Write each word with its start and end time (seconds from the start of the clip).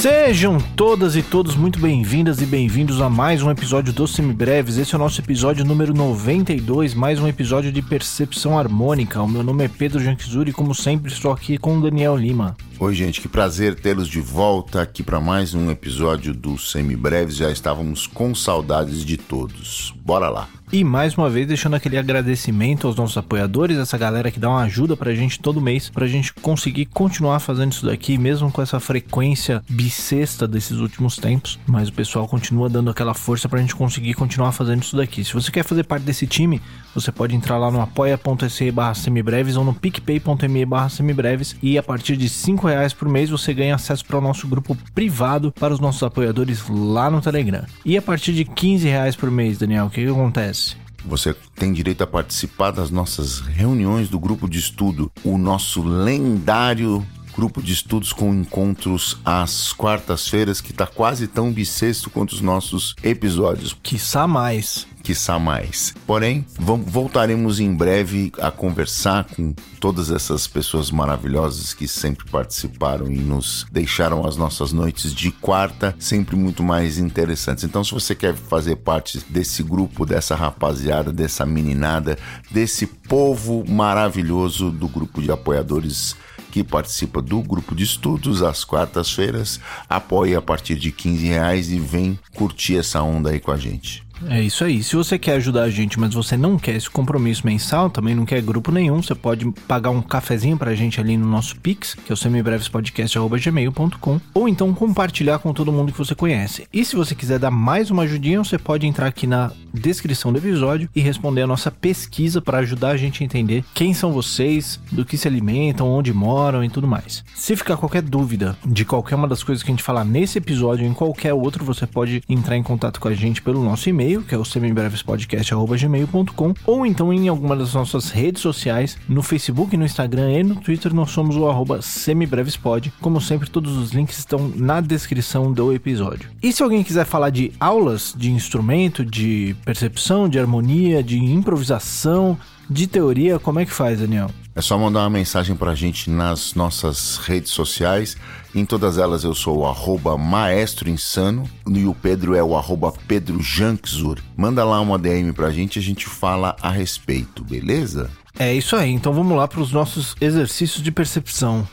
Sejam 0.00 0.56
todas 0.74 1.14
e 1.14 1.22
todos 1.22 1.54
muito 1.54 1.78
bem-vindas 1.78 2.40
e 2.40 2.46
bem-vindos 2.46 3.02
a 3.02 3.10
mais 3.10 3.42
um 3.42 3.50
episódio 3.50 3.92
do 3.92 4.08
Semibreves. 4.08 4.78
Esse 4.78 4.94
é 4.94 4.96
o 4.96 4.98
nosso 4.98 5.20
episódio 5.20 5.62
número 5.62 5.92
92, 5.92 6.94
mais 6.94 7.20
um 7.20 7.28
episódio 7.28 7.70
de 7.70 7.82
percepção 7.82 8.58
harmônica. 8.58 9.20
O 9.20 9.28
meu 9.28 9.42
nome 9.42 9.66
é 9.66 9.68
Pedro 9.68 10.02
Janquizuri 10.02 10.52
e, 10.52 10.54
como 10.54 10.74
sempre, 10.74 11.12
estou 11.12 11.30
aqui 11.30 11.58
com 11.58 11.76
o 11.76 11.82
Daniel 11.82 12.16
Lima. 12.16 12.56
Oi, 12.78 12.94
gente, 12.94 13.20
que 13.20 13.28
prazer 13.28 13.74
tê-los 13.74 14.08
de 14.08 14.22
volta 14.22 14.80
aqui 14.80 15.02
para 15.02 15.20
mais 15.20 15.52
um 15.52 15.70
episódio 15.70 16.32
do 16.32 16.56
Semibreves. 16.56 17.36
Já 17.36 17.50
estávamos 17.50 18.06
com 18.06 18.34
saudades 18.34 19.04
de 19.04 19.18
todos. 19.18 19.94
Bora 20.02 20.30
lá. 20.30 20.48
E 20.72 20.84
mais 20.84 21.18
uma 21.18 21.28
vez 21.28 21.48
deixando 21.48 21.74
aquele 21.74 21.98
agradecimento 21.98 22.86
aos 22.86 22.94
nossos 22.94 23.16
apoiadores, 23.16 23.76
essa 23.76 23.98
galera 23.98 24.30
que 24.30 24.38
dá 24.38 24.48
uma 24.48 24.62
ajuda 24.62 24.96
pra 24.96 25.12
gente 25.12 25.40
todo 25.40 25.60
mês, 25.60 25.90
pra 25.90 26.06
gente 26.06 26.32
conseguir 26.32 26.86
continuar 26.86 27.40
fazendo 27.40 27.72
isso 27.72 27.86
daqui, 27.86 28.16
mesmo 28.16 28.52
com 28.52 28.62
essa 28.62 28.78
frequência 28.78 29.64
bissexta 29.68 30.46
desses 30.46 30.78
últimos 30.78 31.16
tempos. 31.16 31.58
Mas 31.66 31.88
o 31.88 31.92
pessoal 31.92 32.28
continua 32.28 32.68
dando 32.68 32.88
aquela 32.88 33.14
força 33.14 33.48
pra 33.48 33.58
gente 33.58 33.74
conseguir 33.74 34.14
continuar 34.14 34.52
fazendo 34.52 34.80
isso 34.80 34.96
daqui. 34.96 35.24
Se 35.24 35.34
você 35.34 35.50
quer 35.50 35.64
fazer 35.64 35.82
parte 35.82 36.04
desse 36.04 36.24
time, 36.24 36.62
você 36.94 37.12
pode 37.12 37.34
entrar 37.34 37.58
lá 37.58 37.70
no 37.70 37.80
apoia.se 37.80 38.70
barra 38.70 38.94
semibreves 38.94 39.56
ou 39.56 39.64
no 39.64 39.74
picpay.me 39.74 40.64
barra 40.64 40.88
semibreves 40.88 41.56
e 41.62 41.78
a 41.78 41.82
partir 41.82 42.16
de 42.16 42.28
5 42.28 42.66
reais 42.66 42.92
por 42.92 43.08
mês 43.08 43.30
você 43.30 43.54
ganha 43.54 43.74
acesso 43.74 44.04
para 44.04 44.18
o 44.18 44.20
nosso 44.20 44.46
grupo 44.46 44.76
privado 44.94 45.52
para 45.52 45.72
os 45.72 45.80
nossos 45.80 46.02
apoiadores 46.02 46.62
lá 46.68 47.10
no 47.10 47.20
Telegram. 47.20 47.64
E 47.84 47.96
a 47.96 48.02
partir 48.02 48.32
de 48.32 48.44
15 48.44 48.88
reais 48.88 49.16
por 49.16 49.30
mês, 49.30 49.58
Daniel, 49.58 49.86
o 49.86 49.90
que, 49.90 50.04
que 50.04 50.10
acontece? 50.10 50.76
Você 51.04 51.34
tem 51.54 51.72
direito 51.72 52.02
a 52.02 52.06
participar 52.06 52.70
das 52.70 52.90
nossas 52.90 53.40
reuniões 53.40 54.08
do 54.08 54.18
grupo 54.18 54.48
de 54.48 54.58
estudo, 54.58 55.10
o 55.24 55.38
nosso 55.38 55.82
lendário 55.82 57.06
grupo 57.40 57.62
de 57.62 57.72
estudos 57.72 58.12
com 58.12 58.34
encontros 58.34 59.16
às 59.24 59.72
quartas-feiras, 59.72 60.60
que 60.60 60.72
está 60.72 60.86
quase 60.86 61.26
tão 61.26 61.50
bissexto 61.50 62.10
quanto 62.10 62.32
os 62.32 62.42
nossos 62.42 62.94
episódios. 63.02 63.74
Quiçá 63.82 64.26
mais 64.26 64.86
quiçá 65.02 65.38
mais. 65.38 65.94
Porém, 66.06 66.44
vamos, 66.58 66.90
voltaremos 66.90 67.58
em 67.58 67.74
breve 67.74 68.30
a 68.38 68.50
conversar 68.50 69.24
com 69.24 69.54
todas 69.80 70.10
essas 70.10 70.46
pessoas 70.46 70.90
maravilhosas 70.90 71.74
que 71.74 71.88
sempre 71.88 72.30
participaram 72.30 73.10
e 73.10 73.18
nos 73.18 73.66
deixaram 73.72 74.26
as 74.26 74.36
nossas 74.36 74.72
noites 74.72 75.14
de 75.14 75.30
quarta 75.30 75.94
sempre 75.98 76.36
muito 76.36 76.62
mais 76.62 76.98
interessantes. 76.98 77.64
Então, 77.64 77.82
se 77.82 77.92
você 77.92 78.14
quer 78.14 78.34
fazer 78.34 78.76
parte 78.76 79.18
desse 79.28 79.62
grupo, 79.62 80.06
dessa 80.06 80.34
rapaziada, 80.34 81.12
dessa 81.12 81.46
meninada, 81.46 82.18
desse 82.50 82.86
povo 82.86 83.64
maravilhoso 83.68 84.70
do 84.70 84.86
grupo 84.86 85.22
de 85.22 85.32
apoiadores 85.32 86.14
que 86.50 86.64
participa 86.64 87.22
do 87.22 87.40
grupo 87.42 87.74
de 87.74 87.84
estudos 87.84 88.42
às 88.42 88.64
quartas-feiras, 88.64 89.60
apoie 89.88 90.34
a 90.34 90.42
partir 90.42 90.76
de 90.76 90.90
15 90.90 91.26
reais 91.26 91.70
e 91.70 91.78
vem 91.78 92.18
curtir 92.34 92.78
essa 92.78 93.02
onda 93.02 93.30
aí 93.30 93.40
com 93.40 93.52
a 93.52 93.56
gente. 93.56 94.09
É 94.28 94.40
isso 94.40 94.64
aí. 94.64 94.82
Se 94.82 94.96
você 94.96 95.18
quer 95.18 95.34
ajudar 95.34 95.62
a 95.62 95.70
gente, 95.70 95.98
mas 95.98 96.14
você 96.14 96.36
não 96.36 96.58
quer 96.58 96.76
esse 96.76 96.90
compromisso 96.90 97.46
mensal, 97.46 97.88
também 97.88 98.14
não 98.14 98.26
quer 98.26 98.42
grupo 98.42 98.70
nenhum, 98.70 99.02
você 99.02 99.14
pode 99.14 99.50
pagar 99.66 99.90
um 99.90 100.02
cafezinho 100.02 100.56
pra 100.56 100.74
gente 100.74 101.00
ali 101.00 101.16
no 101.16 101.26
nosso 101.26 101.56
Pix, 101.56 101.94
que 101.94 102.12
é 102.12 102.14
o 102.14 102.16
semibrevespodcast.gmail.com, 102.16 104.20
ou 104.34 104.48
então 104.48 104.74
compartilhar 104.74 105.38
com 105.38 105.52
todo 105.52 105.72
mundo 105.72 105.92
que 105.92 105.98
você 105.98 106.14
conhece. 106.14 106.66
E 106.72 106.84
se 106.84 106.96
você 106.96 107.14
quiser 107.14 107.38
dar 107.38 107.50
mais 107.50 107.90
uma 107.90 108.02
ajudinha, 108.02 108.42
você 108.42 108.58
pode 108.58 108.86
entrar 108.86 109.06
aqui 109.06 109.26
na 109.26 109.50
descrição 109.72 110.32
do 110.32 110.38
episódio 110.38 110.88
e 110.94 111.00
responder 111.00 111.42
a 111.42 111.46
nossa 111.46 111.70
pesquisa 111.70 112.40
para 112.40 112.58
ajudar 112.58 112.90
a 112.90 112.96
gente 112.96 113.22
a 113.22 113.26
entender 113.26 113.64
quem 113.74 113.94
são 113.94 114.12
vocês, 114.12 114.80
do 114.90 115.04
que 115.04 115.16
se 115.16 115.28
alimentam, 115.28 115.88
onde 115.88 116.12
moram 116.12 116.64
e 116.64 116.68
tudo 116.68 116.86
mais. 116.86 117.24
Se 117.34 117.56
ficar 117.56 117.76
qualquer 117.76 118.02
dúvida 118.02 118.56
de 118.66 118.84
qualquer 118.84 119.14
uma 119.14 119.28
das 119.28 119.42
coisas 119.42 119.62
que 119.62 119.70
a 119.70 119.72
gente 119.72 119.82
falar 119.82 120.04
nesse 120.04 120.38
episódio 120.38 120.84
ou 120.84 120.90
em 120.90 120.94
qualquer 120.94 121.32
outro, 121.32 121.64
você 121.64 121.86
pode 121.86 122.22
entrar 122.28 122.56
em 122.56 122.62
contato 122.62 123.00
com 123.00 123.08
a 123.08 123.14
gente 123.14 123.42
pelo 123.42 123.62
nosso 123.62 123.88
e-mail 123.88 124.09
e-mail, 124.10 124.22
que 124.22 124.34
é 124.34 124.38
o 124.38 124.44
semibrevespodcast.gmail.com, 124.44 126.54
ou 126.66 126.84
então 126.84 127.12
em 127.12 127.28
alguma 127.28 127.54
das 127.56 127.74
nossas 127.74 128.10
redes 128.10 128.42
sociais, 128.42 128.98
no 129.08 129.22
Facebook, 129.22 129.76
no 129.76 129.84
Instagram 129.84 130.32
e 130.32 130.42
no 130.42 130.56
Twitter, 130.56 130.92
nós 130.92 131.10
somos 131.10 131.36
o 131.36 131.48
arroba 131.48 131.80
semibrevespod. 131.80 132.92
Como 133.00 133.20
sempre, 133.20 133.48
todos 133.48 133.76
os 133.76 133.92
links 133.92 134.18
estão 134.18 134.50
na 134.56 134.80
descrição 134.80 135.52
do 135.52 135.72
episódio. 135.72 136.28
E 136.42 136.52
se 136.52 136.60
alguém 136.62 136.82
quiser 136.82 137.04
falar 137.04 137.30
de 137.30 137.52
aulas 137.60 138.14
de 138.16 138.30
instrumento, 138.30 139.04
de 139.04 139.54
percepção, 139.64 140.28
de 140.28 140.38
harmonia, 140.38 141.02
de 141.02 141.18
improvisação, 141.18 142.38
de 142.68 142.86
teoria, 142.86 143.38
como 143.38 143.60
é 143.60 143.66
que 143.66 143.72
faz, 143.72 144.00
Daniel? 144.00 144.30
É 144.60 144.62
só 144.62 144.76
mandar 144.76 145.00
uma 145.00 145.08
mensagem 145.08 145.56
pra 145.56 145.74
gente 145.74 146.10
nas 146.10 146.52
nossas 146.52 147.16
redes 147.16 147.50
sociais. 147.50 148.14
Em 148.54 148.62
todas 148.62 148.98
elas 148.98 149.24
eu 149.24 149.32
sou 149.34 149.60
o 149.60 149.66
arroba 149.66 150.18
maestro 150.18 150.90
insano 150.90 151.48
e 151.66 151.86
o 151.86 151.94
Pedro 151.94 152.34
é 152.34 152.42
o 152.42 152.54
arroba 152.54 152.92
Pedro 153.08 153.40
Janksur. 153.40 154.18
Manda 154.36 154.62
lá 154.62 154.78
uma 154.78 154.98
DM 154.98 155.32
pra 155.32 155.50
gente 155.50 155.76
e 155.76 155.78
a 155.78 155.82
gente 155.82 156.04
fala 156.04 156.54
a 156.60 156.68
respeito, 156.68 157.42
beleza? 157.42 158.10
É 158.38 158.52
isso 158.52 158.76
aí, 158.76 158.90
então 158.90 159.14
vamos 159.14 159.34
lá 159.34 159.48
para 159.48 159.62
os 159.62 159.72
nossos 159.72 160.14
exercícios 160.20 160.82
de 160.82 160.92
percepção. 160.92 161.66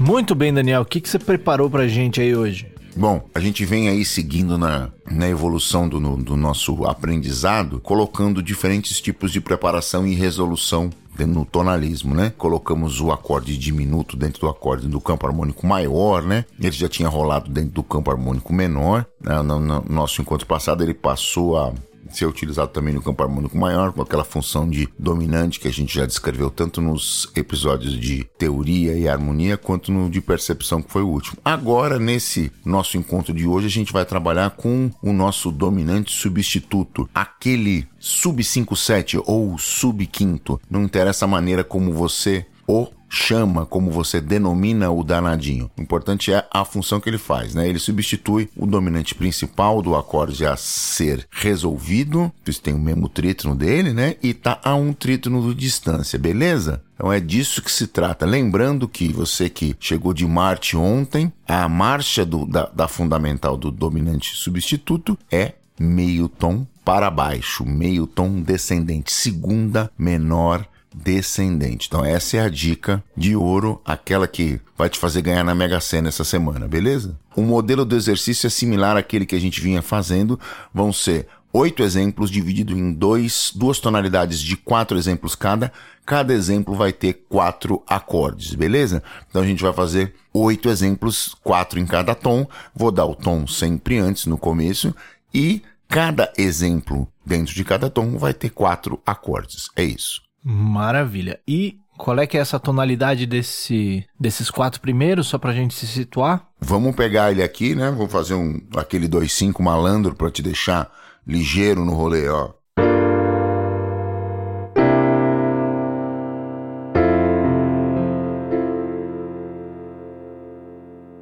Muito 0.00 0.34
bem, 0.34 0.54
Daniel, 0.54 0.80
o 0.80 0.86
que, 0.86 1.02
que 1.02 1.08
você 1.10 1.18
preparou 1.18 1.68
pra 1.68 1.86
gente 1.86 2.18
aí 2.18 2.34
hoje? 2.34 2.77
Bom, 2.98 3.22
a 3.32 3.38
gente 3.38 3.64
vem 3.64 3.88
aí 3.88 4.04
seguindo 4.04 4.58
na, 4.58 4.90
na 5.08 5.28
evolução 5.28 5.88
do, 5.88 6.00
do 6.16 6.36
nosso 6.36 6.84
aprendizado, 6.84 7.78
colocando 7.78 8.42
diferentes 8.42 9.00
tipos 9.00 9.30
de 9.30 9.40
preparação 9.40 10.04
e 10.04 10.16
resolução 10.16 10.90
no 11.16 11.44
tonalismo, 11.44 12.12
né? 12.12 12.32
Colocamos 12.36 13.00
o 13.00 13.12
acorde 13.12 13.56
diminuto 13.56 14.16
dentro 14.16 14.40
do 14.40 14.48
acorde 14.48 14.88
do 14.88 15.00
campo 15.00 15.28
harmônico 15.28 15.64
maior, 15.64 16.22
né? 16.22 16.44
Ele 16.60 16.72
já 16.72 16.88
tinha 16.88 17.08
rolado 17.08 17.48
dentro 17.48 17.70
do 17.70 17.84
campo 17.84 18.10
harmônico 18.10 18.52
menor. 18.52 19.06
Né? 19.20 19.42
No, 19.42 19.60
no 19.60 19.84
nosso 19.88 20.20
encontro 20.20 20.46
passado, 20.46 20.82
ele 20.82 20.94
passou 20.94 21.56
a 21.56 21.72
ser 22.10 22.26
utilizado 22.26 22.70
também 22.72 22.94
no 22.94 23.02
campo 23.02 23.22
harmônico 23.22 23.56
maior, 23.56 23.92
com 23.92 24.02
aquela 24.02 24.24
função 24.24 24.68
de 24.68 24.88
dominante 24.98 25.60
que 25.60 25.68
a 25.68 25.72
gente 25.72 25.94
já 25.94 26.06
descreveu 26.06 26.50
tanto 26.50 26.80
nos 26.80 27.30
episódios 27.36 27.98
de 27.98 28.24
teoria 28.38 28.96
e 28.96 29.08
harmonia, 29.08 29.56
quanto 29.56 29.92
no 29.92 30.08
de 30.08 30.20
percepção, 30.20 30.82
que 30.82 30.90
foi 30.90 31.02
o 31.02 31.08
último. 31.08 31.38
Agora, 31.44 31.98
nesse 31.98 32.52
nosso 32.64 32.96
encontro 32.96 33.32
de 33.32 33.46
hoje, 33.46 33.66
a 33.66 33.70
gente 33.70 33.92
vai 33.92 34.04
trabalhar 34.04 34.50
com 34.50 34.90
o 35.02 35.12
nosso 35.12 35.50
dominante 35.50 36.12
substituto, 36.12 37.08
aquele 37.14 37.86
sub 37.98 38.42
5-7 38.42 39.22
ou 39.26 39.58
sub 39.58 40.06
quinto. 40.06 40.60
Não 40.70 40.82
interessa 40.82 41.24
a 41.24 41.28
maneira 41.28 41.62
como 41.62 41.92
você 41.92 42.46
o 42.66 42.86
chama, 43.08 43.64
como 43.64 43.90
você 43.90 44.20
denomina 44.20 44.90
o 44.90 45.02
danadinho. 45.02 45.70
O 45.76 45.82
importante 45.82 46.32
é 46.32 46.46
a 46.50 46.64
função 46.64 47.00
que 47.00 47.08
ele 47.08 47.18
faz, 47.18 47.54
né? 47.54 47.68
Ele 47.68 47.78
substitui 47.78 48.48
o 48.56 48.66
dominante 48.66 49.14
principal 49.14 49.80
do 49.82 49.96
acorde 49.96 50.44
a 50.44 50.56
ser 50.56 51.26
resolvido, 51.30 52.32
isso 52.46 52.60
tem 52.60 52.74
o 52.74 52.78
mesmo 52.78 53.08
trítono 53.08 53.54
dele, 53.54 53.92
né? 53.92 54.16
E 54.22 54.34
tá 54.34 54.60
a 54.62 54.74
um 54.74 54.92
trítono 54.92 55.54
de 55.54 55.60
distância, 55.60 56.18
beleza? 56.18 56.82
Então 56.94 57.12
é 57.12 57.20
disso 57.20 57.62
que 57.62 57.70
se 57.70 57.86
trata. 57.86 58.26
Lembrando 58.26 58.88
que 58.88 59.12
você 59.12 59.48
que 59.48 59.76
chegou 59.78 60.12
de 60.12 60.26
Marte 60.26 60.76
ontem, 60.76 61.32
a 61.46 61.68
marcha 61.68 62.24
do, 62.24 62.44
da, 62.44 62.66
da 62.66 62.88
fundamental 62.88 63.56
do 63.56 63.70
dominante 63.70 64.34
substituto 64.34 65.16
é 65.30 65.52
meio 65.78 66.28
tom 66.28 66.66
para 66.84 67.10
baixo, 67.10 67.64
meio 67.64 68.06
tom 68.06 68.40
descendente, 68.40 69.12
segunda 69.12 69.90
menor 69.96 70.66
descendente. 70.94 71.86
Então 71.88 72.04
essa 72.04 72.36
é 72.36 72.40
a 72.40 72.48
dica 72.48 73.02
de 73.16 73.36
ouro, 73.36 73.80
aquela 73.84 74.26
que 74.26 74.60
vai 74.76 74.88
te 74.88 74.98
fazer 74.98 75.22
ganhar 75.22 75.44
na 75.44 75.54
Mega 75.54 75.80
Sena 75.80 76.08
essa 76.08 76.24
semana, 76.24 76.66
beleza? 76.66 77.18
O 77.36 77.42
modelo 77.42 77.84
do 77.84 77.96
exercício 77.96 78.46
é 78.46 78.50
similar 78.50 78.96
àquele 78.96 79.26
que 79.26 79.34
a 79.34 79.40
gente 79.40 79.60
vinha 79.60 79.82
fazendo, 79.82 80.38
vão 80.72 80.92
ser 80.92 81.26
oito 81.52 81.82
exemplos 81.82 82.30
dividido 82.30 82.72
em 82.72 82.92
dois, 82.92 83.52
duas 83.54 83.78
tonalidades 83.78 84.40
de 84.40 84.56
quatro 84.56 84.96
exemplos 84.98 85.34
cada. 85.34 85.72
Cada 86.04 86.32
exemplo 86.32 86.74
vai 86.74 86.92
ter 86.92 87.24
quatro 87.28 87.82
acordes, 87.86 88.54
beleza? 88.54 89.02
Então 89.28 89.42
a 89.42 89.46
gente 89.46 89.62
vai 89.62 89.72
fazer 89.72 90.14
oito 90.32 90.68
exemplos, 90.68 91.36
quatro 91.42 91.78
em 91.78 91.86
cada 91.86 92.14
tom. 92.14 92.46
Vou 92.74 92.90
dar 92.90 93.04
o 93.04 93.14
tom 93.14 93.46
sempre 93.46 93.98
antes 93.98 94.26
no 94.26 94.38
começo 94.38 94.94
e 95.34 95.62
cada 95.86 96.32
exemplo 96.36 97.08
dentro 97.24 97.54
de 97.54 97.64
cada 97.64 97.90
tom 97.90 98.16
vai 98.16 98.32
ter 98.32 98.50
quatro 98.50 99.00
acordes. 99.04 99.68
É 99.76 99.82
isso. 99.82 100.27
Maravilha. 100.42 101.40
E 101.46 101.78
qual 101.96 102.18
é 102.18 102.26
que 102.26 102.38
é 102.38 102.40
essa 102.40 102.60
tonalidade 102.60 103.26
desse, 103.26 104.06
desses 104.18 104.50
quatro 104.50 104.80
primeiros, 104.80 105.26
só 105.26 105.36
pra 105.36 105.52
gente 105.52 105.74
se 105.74 105.86
situar? 105.86 106.46
Vamos 106.60 106.94
pegar 106.94 107.32
ele 107.32 107.42
aqui, 107.42 107.74
né? 107.74 107.90
Vou 107.90 108.08
fazer 108.08 108.34
um 108.34 108.60
aquele 108.76 109.08
2-5 109.08 109.60
malandro 109.60 110.14
pra 110.14 110.30
te 110.30 110.40
deixar 110.40 110.90
ligeiro 111.26 111.84
no 111.84 111.92
rolê, 111.92 112.28
ó. 112.28 112.50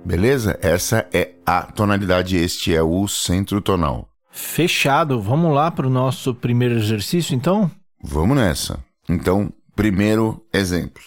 Beleza? 0.04 0.56
Essa 0.62 1.08
é 1.12 1.32
a 1.44 1.62
tonalidade, 1.62 2.36
este 2.36 2.72
é 2.72 2.80
o 2.80 3.08
centro 3.08 3.60
tonal. 3.60 4.08
Fechado. 4.30 5.20
Vamos 5.20 5.52
lá 5.52 5.70
para 5.70 5.86
o 5.86 5.90
nosso 5.90 6.32
primeiro 6.34 6.76
exercício, 6.76 7.34
então? 7.34 7.68
Vamos 8.02 8.36
nessa. 8.36 8.85
Então, 9.08 9.52
primeiro 9.74 10.44
exemplo. 10.52 11.02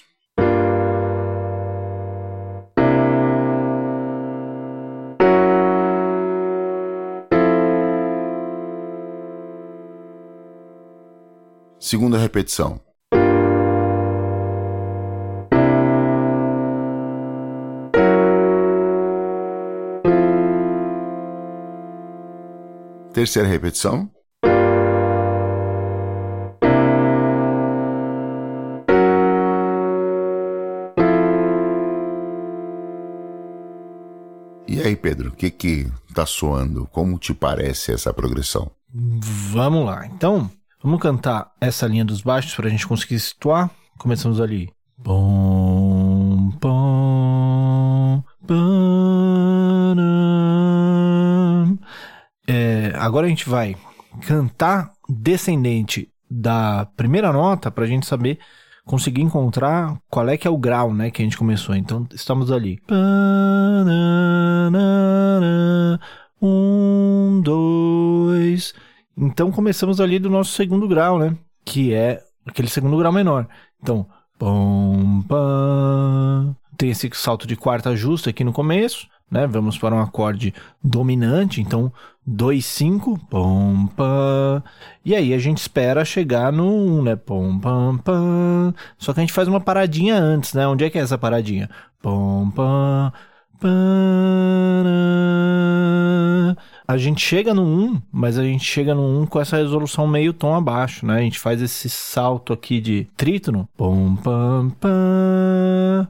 Segunda 11.80 12.18
repetição. 12.18 12.80
Terceira 23.12 23.48
repetição. 23.50 24.10
Que 35.40 35.50
que 35.50 35.90
tá 36.14 36.26
soando? 36.26 36.86
Como 36.92 37.18
te 37.18 37.34
parece 37.34 37.94
essa 37.94 38.14
progressão? 38.14 38.70
Vamos 38.94 39.86
lá. 39.86 40.06
Então, 40.06 40.52
vamos 40.84 41.02
cantar 41.02 41.54
essa 41.62 41.88
linha 41.88 42.04
dos 42.04 42.22
baixos 42.22 42.54
para 42.54 42.68
a 42.68 42.70
gente 42.70 42.86
conseguir 42.86 43.22
situar. 43.22 43.72
Começamos 43.98 44.42
ali. 44.42 44.70
Bom, 44.98 46.50
bom, 46.60 48.22
bom. 48.42 49.86
É, 52.46 52.92
agora 52.98 53.26
a 53.26 53.30
gente 53.30 53.48
vai 53.48 53.78
cantar 54.28 54.92
descendente 55.08 56.12
da 56.30 56.86
primeira 56.98 57.32
nota 57.32 57.72
para 57.72 57.86
a 57.86 57.88
gente 57.88 58.06
saber 58.06 58.40
conseguir 58.90 59.22
encontrar 59.22 60.02
qual 60.10 60.28
é 60.28 60.36
que 60.36 60.48
é 60.48 60.50
o 60.50 60.58
grau, 60.58 60.92
né, 60.92 61.12
que 61.12 61.22
a 61.22 61.24
gente 61.26 61.38
começou. 61.38 61.76
Então, 61.76 62.08
estamos 62.12 62.52
ali. 62.52 62.82
Um, 66.42 67.40
dois. 67.44 68.74
Então, 69.16 69.52
começamos 69.52 70.02
ali 70.02 70.18
do 70.18 70.28
nosso 70.28 70.54
segundo 70.54 70.88
grau, 70.88 71.20
né, 71.20 71.38
que 71.64 71.94
é 71.94 72.24
aquele 72.48 72.68
segundo 72.68 72.98
grau 72.98 73.14
menor. 73.14 73.48
Então, 73.80 74.08
pam. 74.40 75.24
Tem 76.80 76.92
esse 76.92 77.10
salto 77.12 77.46
de 77.46 77.58
quarta 77.58 77.94
justa 77.94 78.30
aqui 78.30 78.42
no 78.42 78.54
começo, 78.54 79.06
né? 79.30 79.46
Vamos 79.46 79.78
para 79.78 79.94
um 79.94 80.00
acorde 80.00 80.54
dominante, 80.82 81.60
então 81.60 81.92
2, 82.26 82.66
5, 82.66 83.20
pom, 83.30 83.86
pam. 83.88 84.64
E 85.04 85.14
aí 85.14 85.34
a 85.34 85.38
gente 85.38 85.58
espera 85.58 86.06
chegar 86.06 86.54
no 86.54 86.74
1, 87.00 87.04
né? 87.04 87.16
Pom, 87.18 87.60
pam, 87.60 87.98
pam. 87.98 88.74
Só 88.98 89.12
que 89.12 89.20
a 89.20 89.24
gente 89.24 89.34
faz 89.34 89.50
uma 89.50 89.60
paradinha 89.60 90.16
antes, 90.16 90.54
né? 90.54 90.66
Onde 90.66 90.86
é 90.86 90.90
que 90.90 90.98
é 90.98 91.02
essa 91.02 91.18
paradinha? 91.18 91.70
Pom, 92.02 92.50
pam. 92.52 93.12
A 96.88 96.96
gente 96.96 97.20
chega 97.20 97.54
no 97.54 97.62
1, 97.62 98.02
mas 98.10 98.38
a 98.38 98.44
gente 98.44 98.64
chega 98.64 98.96
no 98.96 99.24
1 99.24 99.26
com 99.26 99.42
essa 99.42 99.58
resolução 99.58 100.08
meio 100.08 100.32
tom 100.32 100.56
abaixo, 100.56 101.06
né? 101.06 101.18
A 101.18 101.22
gente 101.22 101.38
faz 101.38 101.62
esse 101.62 101.90
salto 101.90 102.54
aqui 102.54 102.80
de 102.80 103.06
trítono. 103.18 103.68
Pom, 103.76 104.16
pam, 104.16 104.70
pam 104.80 106.08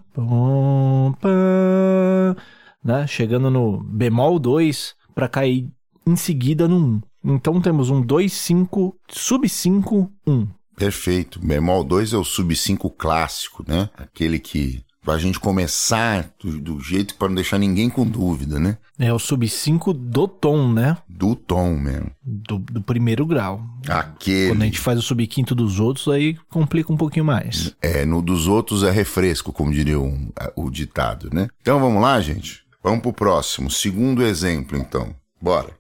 né? 2.90 3.06
Chegando 3.06 3.52
no 3.52 3.84
bemol 3.84 4.40
2 4.40 4.96
para 5.14 5.30
cair 5.30 5.70
em 6.08 6.16
seguida 6.16 6.68
no 6.68 6.78
1. 7.24 7.36
Então 7.36 7.62
temos 7.62 7.92
um 7.92 8.02
2, 8.02 8.34
5, 8.34 8.96
sub 9.08 9.48
5, 9.48 10.12
1. 10.26 10.48
Perfeito. 10.76 11.40
Bemol 11.40 11.84
2 11.84 12.14
é 12.14 12.18
o 12.18 12.24
sub 12.24 12.56
5 12.56 12.90
clássico, 12.92 13.64
né? 13.68 13.90
Aquele 13.96 14.40
que 14.40 14.82
pra 15.04 15.18
gente 15.18 15.40
começar 15.40 16.32
do, 16.40 16.60
do 16.60 16.80
jeito 16.80 17.16
para 17.16 17.28
não 17.28 17.36
deixar 17.36 17.58
ninguém 17.58 17.90
com 17.90 18.06
dúvida, 18.06 18.60
né? 18.60 18.78
É 18.98 19.14
o 19.14 19.20
sub 19.20 19.48
5 19.48 19.94
do 19.94 20.28
tom, 20.28 20.72
né? 20.72 20.98
Do 21.08 21.36
tom 21.36 21.78
mesmo. 21.78 22.12
Do, 22.24 22.58
do 22.58 22.82
primeiro 22.82 23.26
grau. 23.26 23.62
Aquele. 23.88 24.50
Quando 24.50 24.62
a 24.64 24.66
gente 24.66 24.80
faz 24.80 24.98
o 24.98 25.02
sub 25.02 25.26
quinto 25.28 25.54
dos 25.54 25.80
outros, 25.80 26.08
aí 26.08 26.38
complica 26.50 26.92
um 26.92 26.98
pouquinho 26.98 27.26
mais. 27.26 27.76
É, 27.82 28.04
no 28.06 28.22
dos 28.22 28.48
outros 28.48 28.84
é 28.84 28.90
refresco, 28.90 29.54
como 29.54 29.72
diria 29.72 30.00
um, 30.00 30.32
o 30.56 30.70
ditado, 30.72 31.30
né? 31.32 31.50
Então 31.62 31.80
vamos 31.80 32.02
lá, 32.02 32.20
gente? 32.20 32.64
Vamos 32.82 33.02
pro 33.02 33.12
próximo, 33.12 33.70
segundo 33.70 34.24
exemplo, 34.24 34.78
então. 34.78 35.14
Bora. 35.42 35.78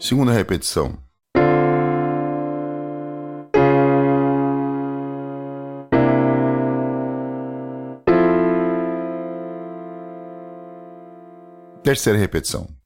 Segunda 0.00 0.32
repetição. 0.32 0.98
Terceira 11.84 12.18
repetição. 12.18 12.81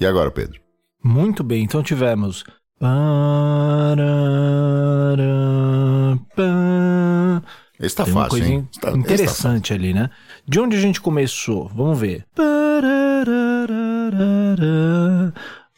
E 0.00 0.06
agora, 0.06 0.30
Pedro? 0.30 0.60
Muito 1.02 1.42
bem, 1.44 1.62
então 1.64 1.82
tivemos. 1.82 2.44
Esse 7.80 7.96
tá 7.96 8.04
Tem 8.04 8.12
uma 8.12 8.22
fácil, 8.24 8.30
coisinha 8.38 8.58
hein? 8.58 8.68
Esse 8.70 8.80
tá- 8.80 8.90
interessante 8.92 9.72
ali, 9.72 9.92
né? 9.92 10.10
De 10.46 10.60
onde 10.60 10.76
a 10.76 10.80
gente 10.80 11.00
começou? 11.00 11.68
Vamos 11.68 11.98
ver. 11.98 12.24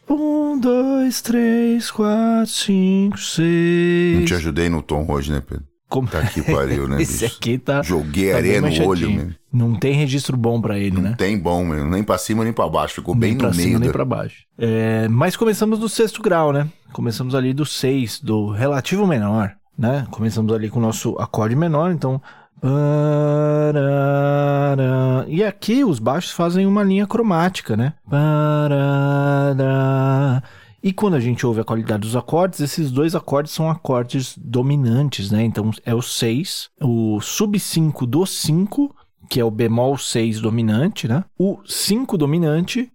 Um, 0.08 0.58
dois, 0.60 1.20
três, 1.20 1.90
quatro, 1.90 2.46
cinco, 2.46 3.16
Não 3.16 3.22
seis. 3.22 4.24
te 4.28 4.34
ajudei 4.34 4.68
no 4.68 4.82
tom 4.82 5.04
hoje, 5.10 5.32
né, 5.32 5.40
Pedro? 5.40 5.64
Como... 5.88 6.08
Tá 6.08 6.22
que 6.26 6.42
pariu, 6.42 6.88
né, 6.88 7.00
Esse 7.02 7.24
bicho? 7.24 7.36
aqui 7.38 7.58
tá. 7.58 7.80
Joguei 7.82 8.30
tá 8.32 8.36
areia 8.38 8.60
bem 8.60 8.78
no 8.80 8.86
olho, 8.86 9.10
mesmo. 9.10 9.34
Não 9.52 9.74
tem 9.74 9.94
registro 9.94 10.36
bom 10.36 10.60
pra 10.60 10.78
ele, 10.78 10.96
Não 10.96 11.02
né? 11.02 11.14
tem 11.16 11.38
bom, 11.38 11.64
mesmo. 11.64 11.88
Nem 11.90 12.02
pra 12.02 12.18
cima, 12.18 12.42
nem 12.44 12.52
pra 12.52 12.68
baixo. 12.68 12.96
Ficou 12.96 13.14
bem 13.14 13.30
nem 13.30 13.38
pra 13.38 13.48
no 13.48 13.54
cima 13.54 13.66
meio. 13.66 13.78
nem 13.78 13.88
da- 13.88 13.92
pra 13.92 14.04
baixo. 14.04 14.44
É, 14.58 15.06
mas 15.08 15.36
começamos 15.36 15.78
do 15.78 15.88
sexto 15.88 16.20
grau, 16.22 16.52
né? 16.52 16.68
Começamos 16.92 17.34
ali 17.34 17.52
do 17.54 17.64
6, 17.64 18.20
do 18.20 18.50
relativo 18.50 19.06
menor, 19.06 19.52
né? 19.78 20.06
Começamos 20.10 20.52
ali 20.52 20.68
com 20.68 20.78
o 20.78 20.82
nosso 20.82 21.16
acorde 21.18 21.54
menor, 21.56 21.92
então. 21.92 22.20
E 25.28 25.44
aqui 25.44 25.84
os 25.84 25.98
baixos 25.98 26.32
fazem 26.32 26.66
uma 26.66 26.82
linha 26.82 27.06
cromática, 27.06 27.76
né? 27.76 27.92
E 30.86 30.92
quando 30.92 31.14
a 31.14 31.20
gente 31.20 31.44
ouve 31.44 31.60
a 31.60 31.64
qualidade 31.64 32.02
dos 32.02 32.14
acordes, 32.14 32.60
esses 32.60 32.92
dois 32.92 33.16
acordes 33.16 33.50
são 33.50 33.68
acordes 33.68 34.38
dominantes, 34.38 35.32
né? 35.32 35.42
Então 35.42 35.72
é 35.84 35.92
o 35.92 36.00
6, 36.00 36.70
o 36.80 37.20
sub 37.20 37.58
5 37.58 38.06
do 38.06 38.24
5, 38.24 38.94
que 39.28 39.40
é 39.40 39.44
o 39.44 39.50
bemol 39.50 39.98
6 39.98 40.40
dominante, 40.40 41.08
né? 41.08 41.24
O 41.36 41.58
5 41.66 42.16
dominante, 42.16 42.88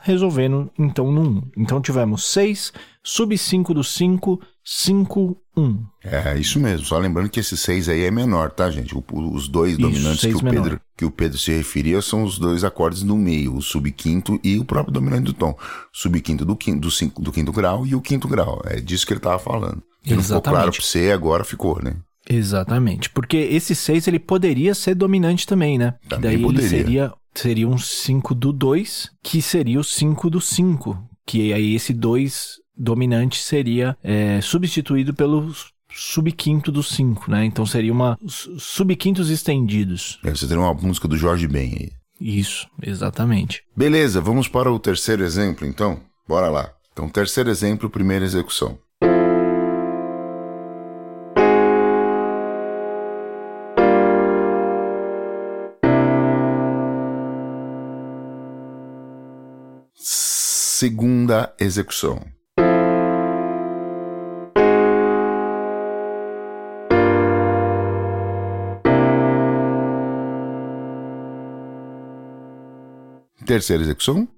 resolvendo 0.00 0.68
então 0.76 1.12
no 1.12 1.20
1. 1.22 1.42
Então 1.58 1.80
tivemos 1.80 2.24
6, 2.24 2.72
sub 3.02 3.36
5 3.36 3.74
do 3.74 3.82
5, 3.84 4.40
5, 4.64 5.36
1. 5.56 5.84
É, 6.04 6.38
isso 6.38 6.58
mesmo. 6.60 6.86
Só 6.86 6.98
lembrando 6.98 7.28
que 7.28 7.40
esse 7.40 7.56
6 7.56 7.88
aí 7.88 8.02
é 8.02 8.10
menor, 8.10 8.50
tá, 8.50 8.70
gente? 8.70 8.94
O- 8.96 9.04
os 9.34 9.48
dois 9.48 9.72
Isso, 9.72 9.80
dominantes 9.80 10.20
que 10.20 10.34
o, 10.34 10.44
menor. 10.44 10.62
Pedro, 10.62 10.80
que 10.96 11.04
o 11.04 11.10
Pedro 11.10 11.38
se 11.38 11.52
referia 11.52 12.00
são 12.02 12.22
os 12.24 12.38
dois 12.38 12.62
acordes 12.64 13.02
no 13.02 13.16
meio, 13.16 13.54
o 13.56 13.62
subquinto 13.62 14.38
e 14.44 14.58
o 14.58 14.64
próprio 14.64 14.92
dominante 14.92 15.24
do 15.24 15.32
tom. 15.32 15.56
Subquinto 15.92 16.44
do 16.44 16.54
quinto, 16.56 16.80
do, 16.80 16.90
cinco, 16.90 17.20
do 17.22 17.32
quinto 17.32 17.52
grau 17.52 17.86
e 17.86 17.94
o 17.94 18.00
quinto 18.00 18.28
grau. 18.28 18.60
É 18.64 18.80
disso 18.80 19.06
que 19.06 19.12
ele 19.12 19.20
tava 19.20 19.38
falando. 19.38 19.82
Não 20.06 20.22
ficou 20.22 20.40
claro 20.42 20.70
pra 20.72 20.80
você, 20.80 21.10
agora 21.10 21.44
ficou, 21.44 21.82
né? 21.82 21.96
Exatamente, 22.28 23.10
porque 23.10 23.36
esse 23.36 23.74
6 23.74 24.06
ele 24.06 24.18
poderia 24.18 24.74
ser 24.74 24.94
dominante 24.94 25.46
também, 25.46 25.76
né? 25.76 25.94
Também 26.08 26.30
daí 26.36 26.42
poderia. 26.42 26.66
ele 26.66 26.68
seria, 26.84 27.12
seria 27.34 27.68
um 27.68 27.76
5 27.76 28.34
do 28.34 28.52
2, 28.52 29.10
que 29.22 29.42
seria 29.42 29.80
o 29.80 29.84
5 29.84 30.30
do 30.30 30.40
5, 30.40 30.96
que 31.26 31.52
aí 31.52 31.74
esse 31.74 31.92
2 31.92 32.52
dominante 32.80 33.38
seria 33.40 33.96
é, 34.02 34.40
substituído 34.40 35.12
pelo 35.14 35.52
subquinto 35.92 36.70
do 36.72 36.82
5, 36.82 37.30
né? 37.30 37.44
Então 37.44 37.66
seria 37.66 37.92
uma 37.92 38.16
su- 38.26 38.58
subquintos 38.58 39.28
estendidos. 39.30 40.18
Aí 40.24 40.30
Você 40.30 40.46
teria 40.46 40.62
uma 40.62 40.74
música 40.74 41.06
do 41.06 41.16
Jorge 41.16 41.46
Ben 41.46 41.72
aí. 41.78 41.90
Isso, 42.20 42.68
exatamente. 42.82 43.62
Beleza, 43.76 44.20
vamos 44.20 44.46
para 44.46 44.70
o 44.70 44.78
terceiro 44.78 45.24
exemplo, 45.24 45.66
então? 45.66 46.00
Bora 46.28 46.48
lá. 46.48 46.70
Então, 46.92 47.08
terceiro 47.08 47.48
exemplo, 47.50 47.88
primeira 47.88 48.24
execução. 48.24 48.78
segunda 60.80 61.54
execução. 61.58 62.20
Terceira 73.44 73.82
execução. 73.82 74.28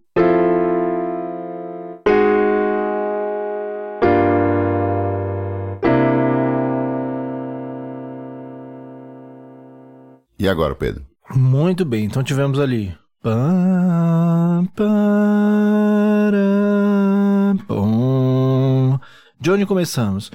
E 10.39 10.49
agora, 10.49 10.75
Pedro? 10.75 11.07
Muito 11.35 11.85
bem, 11.85 12.05
então 12.05 12.23
tivemos 12.23 12.59
ali. 12.59 12.97
De 19.41 19.51
onde 19.51 19.65
começamos? 19.67 20.33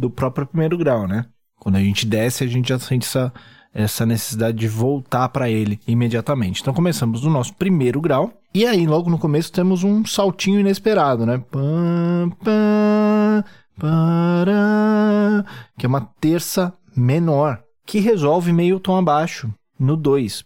Do 0.00 0.10
próprio 0.10 0.46
primeiro 0.46 0.78
grau, 0.78 1.06
né? 1.06 1.26
Quando 1.58 1.76
a 1.76 1.80
gente 1.80 2.06
desce, 2.06 2.44
a 2.44 2.46
gente 2.46 2.70
já 2.70 2.78
sente 2.78 3.06
essa, 3.06 3.30
essa 3.72 4.04
necessidade 4.04 4.56
de 4.56 4.68
voltar 4.68 5.28
para 5.28 5.50
ele 5.50 5.80
imediatamente. 5.86 6.60
Então 6.60 6.74
começamos 6.74 7.22
no 7.22 7.30
nosso 7.30 7.54
primeiro 7.54 8.00
grau. 8.00 8.32
E 8.54 8.66
aí, 8.66 8.86
logo 8.86 9.10
no 9.10 9.18
começo, 9.18 9.52
temos 9.52 9.84
um 9.84 10.04
saltinho 10.04 10.60
inesperado, 10.60 11.26
né? 11.26 11.42
Pam, 11.50 12.30
pam, 12.42 13.44
para, 13.78 15.44
que 15.76 15.86
é 15.86 15.88
uma 15.88 16.08
terça 16.20 16.72
menor, 16.96 17.62
que 17.86 18.00
resolve 18.00 18.52
meio 18.52 18.80
tom 18.80 18.96
abaixo, 18.96 19.48
no 19.78 19.96
2. 19.96 20.44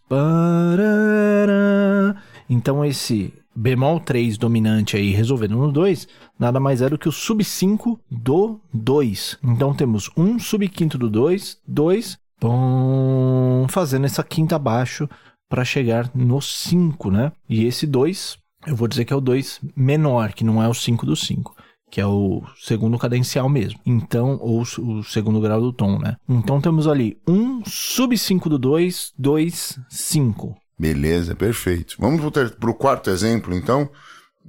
Então 2.50 2.85
esse 2.85 3.33
bemol 3.55 4.00
3 4.00 4.37
dominante 4.37 4.97
aí 4.97 5.11
resolvendo 5.11 5.57
no 5.57 5.73
2, 5.73 6.07
nada 6.38 6.61
mais 6.61 6.83
é 6.83 6.88
do 6.88 6.99
que 6.99 7.09
o 7.09 7.12
sub 7.12 7.43
5 7.43 7.99
do 8.11 8.61
2. 8.73 9.38
Então 9.43 9.75
temos 9.75 10.11
um 10.17 10.38
sub 10.38 10.69
quinto 10.69 10.99
do 10.99 11.09
2, 11.09 11.59
2, 11.67 12.19
fazendo 13.69 14.07
essa 14.07 14.23
quinta 14.23 14.57
abaixo 14.57 15.09
para 15.49 15.65
chegar 15.65 16.11
no 16.15 16.41
5, 16.41 17.11
né? 17.11 17.33
E 17.49 17.67
esse 17.67 17.87
2, 17.87 18.39
eu 18.67 18.77
vou 18.77 18.89
dizer 18.89 19.05
que 19.05 19.13
é 19.13 19.17
o 19.17 19.21
2 19.21 19.61
menor, 19.77 20.33
que 20.33 20.45
não 20.45 20.63
é 20.63 20.69
o 20.69 20.75
5 20.75 21.05
do 21.07 21.17
5 21.17 21.55
que 21.93 22.01
é 22.01 22.07
o 22.07 22.43
segundo 22.59 22.99
cadencial 22.99 23.51
mesmo. 23.51 23.79
Então, 23.85 24.39
ou 24.41 24.63
o 24.63 25.05
segundo 25.05 25.39
grau 25.43 25.61
do 25.61 25.75
tom, 25.75 25.99
né? 25.99 26.17
Então 26.27 26.59
temos 26.59 26.89
ali 26.89 27.21
um 27.29 27.63
sub 27.67 28.17
5 28.17 28.49
do 28.49 28.59
2, 28.59 29.13
2, 29.19 29.79
5. 29.91 30.57
Beleza, 30.79 31.37
perfeito. 31.37 31.97
Vamos 31.99 32.23
para 32.59 32.71
o 32.71 32.75
quarto 32.75 33.11
exemplo, 33.11 33.55
então, 33.55 33.91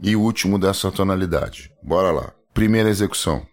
e 0.01 0.15
o 0.15 0.21
último 0.21 0.57
dessa 0.57 0.89
tonalidade. 0.89 1.69
Bora 1.83 2.11
lá. 2.11 2.31
Primeira 2.53 2.89
execução. 2.89 3.45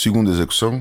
Segunda 0.00 0.30
execução. 0.30 0.80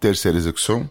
Terceira 0.00 0.36
execução. 0.36 0.90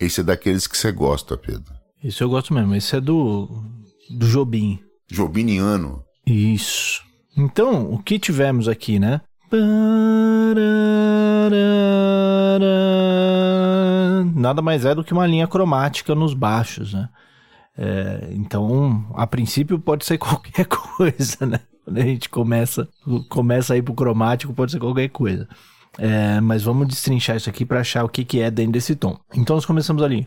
Esse 0.00 0.22
é 0.22 0.24
daqueles 0.24 0.66
que 0.66 0.76
você 0.76 0.90
gosta, 0.90 1.36
Pedro. 1.36 1.72
Esse 2.02 2.20
eu 2.20 2.28
gosto 2.28 2.52
mesmo. 2.52 2.74
Esse 2.74 2.96
é 2.96 3.00
do, 3.00 3.46
do 4.10 4.26
Jobim. 4.26 4.80
Jobiniano. 5.08 6.04
Isso. 6.26 7.06
Então, 7.36 7.92
o 7.92 7.98
que 7.98 8.18
tivemos 8.18 8.66
aqui, 8.66 8.98
né? 8.98 9.20
Nada 14.34 14.62
mais 14.62 14.84
é 14.84 14.94
do 14.94 15.04
que 15.04 15.12
uma 15.12 15.26
linha 15.26 15.46
cromática 15.46 16.14
nos 16.14 16.32
baixos, 16.32 16.94
né? 16.94 17.08
É, 17.76 18.30
então, 18.32 19.06
a 19.14 19.26
princípio 19.26 19.78
pode 19.78 20.06
ser 20.06 20.16
qualquer 20.18 20.64
coisa, 20.66 21.44
né? 21.44 21.60
Quando 21.84 21.98
a 21.98 22.02
gente 22.02 22.28
começa, 22.28 22.88
começa 23.28 23.74
a 23.74 23.76
ir 23.76 23.82
pro 23.82 23.94
cromático, 23.94 24.54
pode 24.54 24.72
ser 24.72 24.78
qualquer 24.78 25.08
coisa. 25.08 25.46
É, 25.98 26.40
mas 26.40 26.62
vamos 26.62 26.88
destrinchar 26.88 27.36
isso 27.36 27.48
aqui 27.48 27.64
para 27.64 27.80
achar 27.80 28.04
o 28.04 28.08
que, 28.08 28.24
que 28.24 28.40
é 28.40 28.50
dentro 28.50 28.72
desse 28.72 28.96
tom. 28.96 29.18
Então 29.34 29.56
nós 29.56 29.64
começamos 29.64 30.02
ali. 30.02 30.26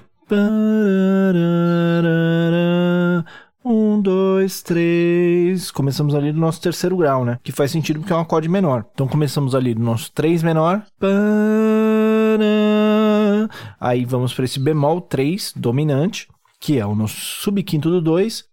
Dois, 4.39 4.61
três. 4.61 5.69
Começamos 5.69 6.15
ali 6.15 6.31
no 6.31 6.39
nosso 6.39 6.61
terceiro 6.61 6.95
grau, 6.95 7.25
né? 7.25 7.37
Que 7.43 7.51
faz 7.51 7.71
sentido 7.71 7.99
porque 7.99 8.13
é 8.13 8.15
um 8.15 8.21
acorde 8.21 8.47
menor. 8.47 8.85
Então 8.93 9.05
começamos 9.05 9.53
ali 9.53 9.75
no 9.75 9.83
nosso 9.83 10.09
três 10.13 10.41
menor. 10.41 10.81
Aí 13.77 14.05
vamos 14.05 14.33
para 14.33 14.45
esse 14.45 14.57
bemol 14.57 15.01
3 15.01 15.55
dominante 15.57 16.29
que 16.57 16.79
é 16.79 16.85
o 16.85 16.95
nosso 16.95 17.15
subquinto 17.15 17.89
do 17.89 18.01
2, 18.01 18.45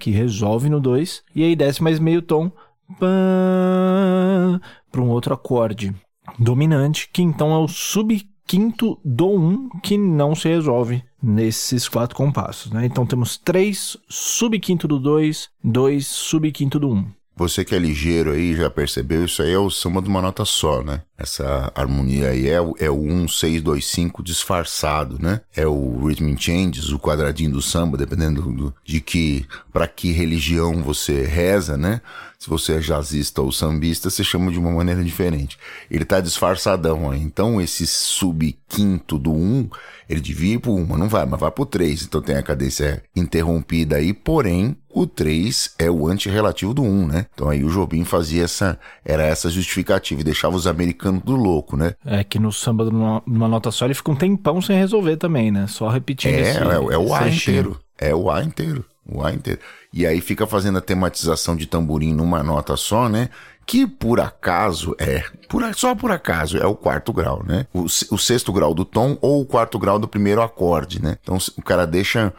que 0.00 0.10
resolve 0.10 0.68
no 0.68 0.80
2, 0.80 1.22
e 1.36 1.44
aí 1.44 1.54
desce 1.54 1.80
mais 1.80 2.00
meio 2.00 2.20
tom 2.20 2.50
para 2.98 5.00
um 5.00 5.08
outro 5.08 5.34
acorde 5.34 5.94
dominante, 6.36 7.08
que 7.12 7.22
então 7.22 7.52
é 7.52 7.58
o 7.58 7.68
subquinto 8.46 8.98
do 9.04 9.28
1, 9.28 9.38
um, 9.38 9.68
que 9.82 9.98
não 9.98 10.34
se 10.34 10.48
resolve 10.48 11.02
nesses 11.20 11.88
quatro 11.88 12.16
compassos. 12.16 12.70
Né? 12.70 12.86
Então 12.86 13.04
temos 13.04 13.36
3 13.36 13.96
subquinto 14.08 14.86
do 14.86 15.00
2, 15.00 15.48
2 15.64 16.06
subquinto 16.06 16.78
do 16.78 16.90
1. 16.90 16.94
Um. 16.94 17.06
Você 17.38 17.66
que 17.66 17.74
é 17.74 17.78
ligeiro 17.78 18.30
aí 18.30 18.56
já 18.56 18.70
percebeu, 18.70 19.26
isso 19.26 19.42
aí 19.42 19.52
é 19.52 19.58
o 19.58 19.68
samba 19.68 20.00
de 20.00 20.08
uma 20.08 20.22
nota 20.22 20.42
só, 20.46 20.82
né? 20.82 21.02
Essa 21.18 21.70
harmonia 21.74 22.30
aí 22.30 22.48
é, 22.48 22.56
é 22.78 22.90
o 22.90 22.98
1, 22.98 23.28
6, 23.28 23.60
2, 23.60 23.86
5 23.86 24.22
disfarçado, 24.22 25.18
né? 25.20 25.42
É 25.54 25.66
o 25.66 26.06
rhythm 26.06 26.34
changes, 26.38 26.88
o 26.88 26.98
quadradinho 26.98 27.52
do 27.52 27.60
samba, 27.60 27.98
dependendo 27.98 28.40
do, 28.40 28.74
de 28.82 29.02
que, 29.02 29.44
para 29.70 29.86
que 29.86 30.12
religião 30.12 30.82
você 30.82 31.26
reza, 31.26 31.76
né? 31.76 32.00
Se 32.38 32.50
você 32.50 32.74
é 32.74 32.78
jazzista 32.78 33.40
ou 33.40 33.50
sambista, 33.50 34.10
você 34.10 34.22
chama 34.22 34.52
de 34.52 34.58
uma 34.58 34.70
maneira 34.70 35.02
diferente. 35.02 35.58
Ele 35.90 36.04
tá 36.04 36.20
disfarçadão 36.20 37.10
aí. 37.10 37.20
Então, 37.20 37.60
esse 37.60 37.86
sub-quinto 37.86 39.18
do 39.18 39.32
1, 39.32 39.34
um, 39.34 39.68
ele 40.08 40.20
devia 40.20 40.54
ir 40.54 40.58
pro 40.58 40.74
1, 40.74 40.86
mas 40.86 40.98
não 40.98 41.08
vai, 41.08 41.26
mas 41.26 41.40
vai 41.40 41.50
pro 41.50 41.66
3. 41.66 42.02
Então 42.04 42.20
tem 42.20 42.36
a 42.36 42.42
cadência 42.42 43.02
interrompida 43.14 43.96
aí, 43.96 44.12
porém, 44.12 44.76
o 44.88 45.06
3 45.06 45.74
é 45.78 45.90
o 45.90 46.06
antirrelativo 46.06 46.72
do 46.72 46.82
1, 46.82 47.06
né? 47.06 47.26
Então 47.34 47.48
aí 47.48 47.64
o 47.64 47.70
Jobim 47.70 48.04
fazia 48.04 48.44
essa, 48.44 48.78
era 49.04 49.22
essa 49.22 49.50
justificativa 49.50 50.20
e 50.20 50.24
deixava 50.24 50.56
os 50.56 50.66
americanos 50.66 51.22
do 51.22 51.34
louco, 51.34 51.76
né? 51.76 51.94
É 52.04 52.22
que 52.22 52.38
no 52.38 52.52
samba 52.52 52.84
numa 52.84 53.48
nota 53.48 53.70
só 53.70 53.84
ele 53.84 53.94
fica 53.94 54.10
um 54.10 54.16
tempão 54.16 54.60
sem 54.62 54.78
resolver 54.78 55.16
também, 55.16 55.50
né? 55.50 55.66
Só 55.68 55.88
repetindo 55.88 56.34
É, 56.34 56.40
esse, 56.40 56.58
é, 56.58 56.94
é 56.94 56.98
o 56.98 57.14
A 57.14 57.28
inteiro. 57.28 57.80
É 57.98 58.14
o 58.14 58.30
A 58.30 58.42
inteiro. 58.42 58.84
O 59.08 59.22
A 59.22 59.32
inteiro. 59.32 59.60
E 59.92 60.06
aí 60.06 60.20
fica 60.20 60.46
fazendo 60.46 60.78
a 60.78 60.82
tematização 60.82 61.56
de 61.56 61.66
tamborim 61.66 62.12
numa 62.12 62.42
nota 62.42 62.76
só, 62.76 63.08
né? 63.08 63.30
Que 63.64 63.86
por 63.86 64.20
acaso 64.20 64.94
é, 64.98 65.24
por, 65.48 65.62
só 65.74 65.94
por 65.94 66.10
acaso, 66.10 66.56
é 66.58 66.66
o 66.66 66.74
quarto 66.74 67.12
grau, 67.12 67.42
né? 67.44 67.66
O, 67.72 67.84
o 67.84 68.18
sexto 68.18 68.52
grau 68.52 68.74
do 68.74 68.84
tom 68.84 69.18
ou 69.20 69.40
o 69.40 69.46
quarto 69.46 69.78
grau 69.78 69.98
do 69.98 70.06
primeiro 70.08 70.42
acorde, 70.42 71.02
né? 71.02 71.16
Então 71.22 71.36
o 71.56 71.62
cara 71.62 71.86
deixa 71.86 72.32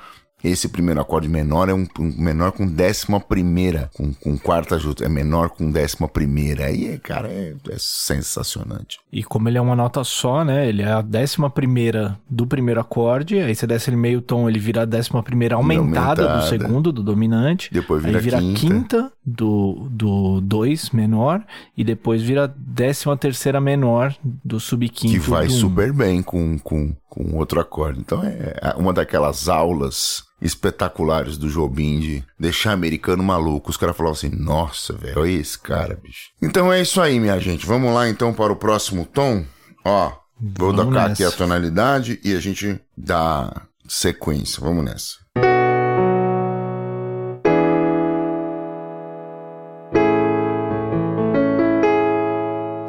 esse 0.49 0.69
primeiro 0.69 0.99
acorde 0.99 1.27
menor 1.27 1.69
é 1.69 1.73
um, 1.73 1.87
um 1.99 2.13
menor 2.17 2.51
com 2.51 2.65
décima 2.65 3.19
primeira, 3.19 3.89
com, 3.93 4.13
com 4.13 4.37
quarta 4.37 4.77
junto, 4.77 5.03
é 5.03 5.09
menor 5.09 5.49
com 5.49 5.71
décima 5.71 6.07
primeira. 6.07 6.65
Aí, 6.65 6.97
cara, 6.99 7.27
é, 7.27 7.53
é 7.69 7.75
sensacionante. 7.77 8.99
E 9.11 9.23
como 9.23 9.49
ele 9.49 9.57
é 9.57 9.61
uma 9.61 9.75
nota 9.75 10.03
só, 10.03 10.43
né? 10.43 10.67
Ele 10.67 10.81
é 10.81 10.91
a 10.91 11.01
décima 11.01 11.49
primeira 11.49 12.17
do 12.29 12.45
primeiro 12.45 12.79
acorde, 12.79 13.39
aí 13.39 13.55
você 13.55 13.67
desce 13.67 13.89
ele 13.89 13.97
meio 13.97 14.21
tom, 14.21 14.49
ele 14.49 14.59
vira 14.59 14.83
a 14.83 14.85
décima 14.85 15.23
primeira 15.23 15.55
aumentada, 15.55 16.23
aumentada. 16.23 16.41
do 16.41 16.47
segundo, 16.49 16.91
do 16.91 17.03
dominante. 17.03 17.69
Depois 17.71 18.03
vira, 18.03 18.17
aí 18.17 18.23
vira 18.23 18.39
quinta. 18.39 18.59
quinta 18.59 19.11
do, 19.25 19.87
do 19.89 20.41
dois 20.41 20.89
menor, 20.91 21.43
e 21.75 21.83
depois 21.83 22.21
vira 22.21 22.53
décima 22.57 23.17
terceira 23.17 23.59
menor 23.59 24.15
do 24.23 24.59
subquinto. 24.59 25.13
Que 25.13 25.19
vai 25.19 25.49
super 25.49 25.91
bem 25.91 26.21
com, 26.21 26.57
com, 26.59 26.93
com 27.17 27.37
outro 27.37 27.59
acorde. 27.59 27.99
Então 27.99 28.21
é 28.23 28.73
uma 28.77 28.93
daquelas 28.93 29.49
aulas 29.49 30.23
espetaculares 30.41 31.37
do 31.37 31.49
Jobim 31.49 31.99
de 31.99 32.23
deixar 32.39 32.71
americano 32.73 33.23
maluco. 33.23 33.69
Os 33.69 33.77
caras 33.77 33.95
falavam 33.97 34.13
assim: 34.15 34.29
nossa, 34.29 34.93
velho, 34.93 35.19
olha 35.21 35.31
esse 35.31 35.57
cara, 35.57 35.99
bicho. 36.01 36.29
Então 36.41 36.71
é 36.71 36.81
isso 36.81 37.01
aí, 37.01 37.19
minha 37.19 37.39
gente. 37.39 37.65
Vamos 37.65 37.93
lá 37.93 38.07
então 38.07 38.33
para 38.33 38.53
o 38.53 38.55
próximo 38.57 39.05
tom. 39.05 39.43
Ó, 39.83 40.11
vou 40.39 40.73
Vamos 40.73 40.85
tocar 40.85 41.09
nessa. 41.09 41.23
aqui 41.23 41.23
a 41.23 41.37
tonalidade 41.37 42.19
e 42.23 42.35
a 42.35 42.39
gente 42.39 42.79
dá 42.95 43.63
sequência. 43.87 44.61
Vamos 44.61 44.85
nessa. 44.85 45.15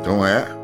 Então 0.00 0.24
é. 0.26 0.57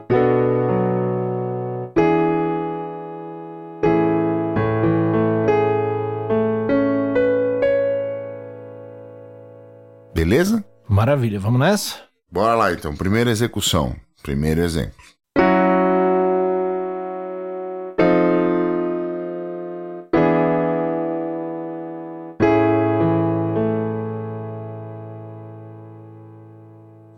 Maravilha, 10.94 11.40
vamos 11.40 11.58
nessa? 11.58 12.04
Bora 12.30 12.54
lá 12.54 12.72
então. 12.72 12.94
Primeira 12.94 13.28
execução. 13.28 13.96
Primeiro 14.22 14.60
exemplo. 14.60 14.94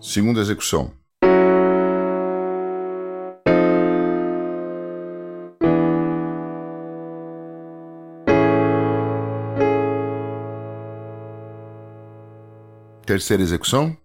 Segunda 0.01 0.41
execução. 0.41 0.91
Terceira 13.07 13.41
execução. 13.41 13.97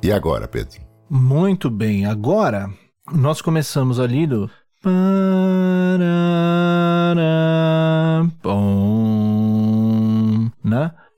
E 0.00 0.12
agora, 0.12 0.46
Pedro? 0.46 0.80
Muito 1.10 1.68
bem, 1.68 2.06
agora 2.06 2.72
nós 3.12 3.42
começamos 3.42 3.98
ali 3.98 4.28
do. 4.28 4.48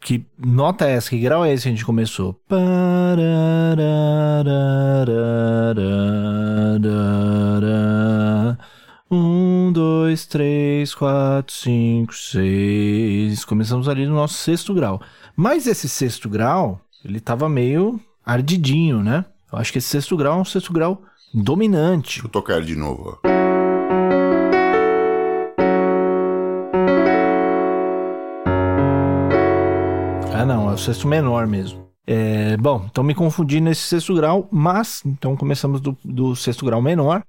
Que 0.02 0.26
nota 0.36 0.84
é 0.86 0.94
essa? 0.94 1.10
Que 1.10 1.18
grau 1.20 1.44
é 1.44 1.52
esse 1.52 1.62
que 1.62 1.68
a 1.68 1.72
gente 1.72 1.84
começou? 1.84 2.40
Um, 9.08 9.70
dois, 9.72 10.26
três, 10.26 10.92
quatro, 10.92 11.54
cinco, 11.54 12.14
seis. 12.14 13.44
Começamos 13.44 13.88
ali 13.88 14.04
no 14.04 14.16
nosso 14.16 14.34
sexto 14.34 14.74
grau. 14.74 15.00
Mas 15.36 15.68
esse 15.68 15.88
sexto 15.88 16.28
grau, 16.28 16.80
ele 17.04 17.20
tava 17.20 17.48
meio 17.48 18.00
ardidinho, 18.26 19.04
né? 19.04 19.24
Eu 19.52 19.58
acho 19.58 19.70
que 19.70 19.78
esse 19.78 19.88
sexto 19.88 20.16
grau 20.16 20.38
é 20.38 20.40
um 20.40 20.44
sexto 20.44 20.72
grau 20.72 21.02
dominante. 21.32 22.24
Eu 22.24 22.28
tocar 22.28 22.60
de 22.60 22.74
novo. 22.74 23.20
Ó. 23.24 23.51
Ah, 30.42 30.44
não, 30.44 30.68
é 30.68 30.74
o 30.74 30.76
sexto 30.76 31.06
menor 31.06 31.46
mesmo. 31.46 31.86
É, 32.04 32.56
bom, 32.56 32.84
então 32.90 33.04
me 33.04 33.14
confundi 33.14 33.60
nesse 33.60 33.82
sexto 33.82 34.12
grau, 34.12 34.48
mas 34.50 35.00
então 35.06 35.36
começamos 35.36 35.80
do, 35.80 35.96
do 36.04 36.34
sexto 36.34 36.66
grau 36.66 36.82
menor. 36.82 37.22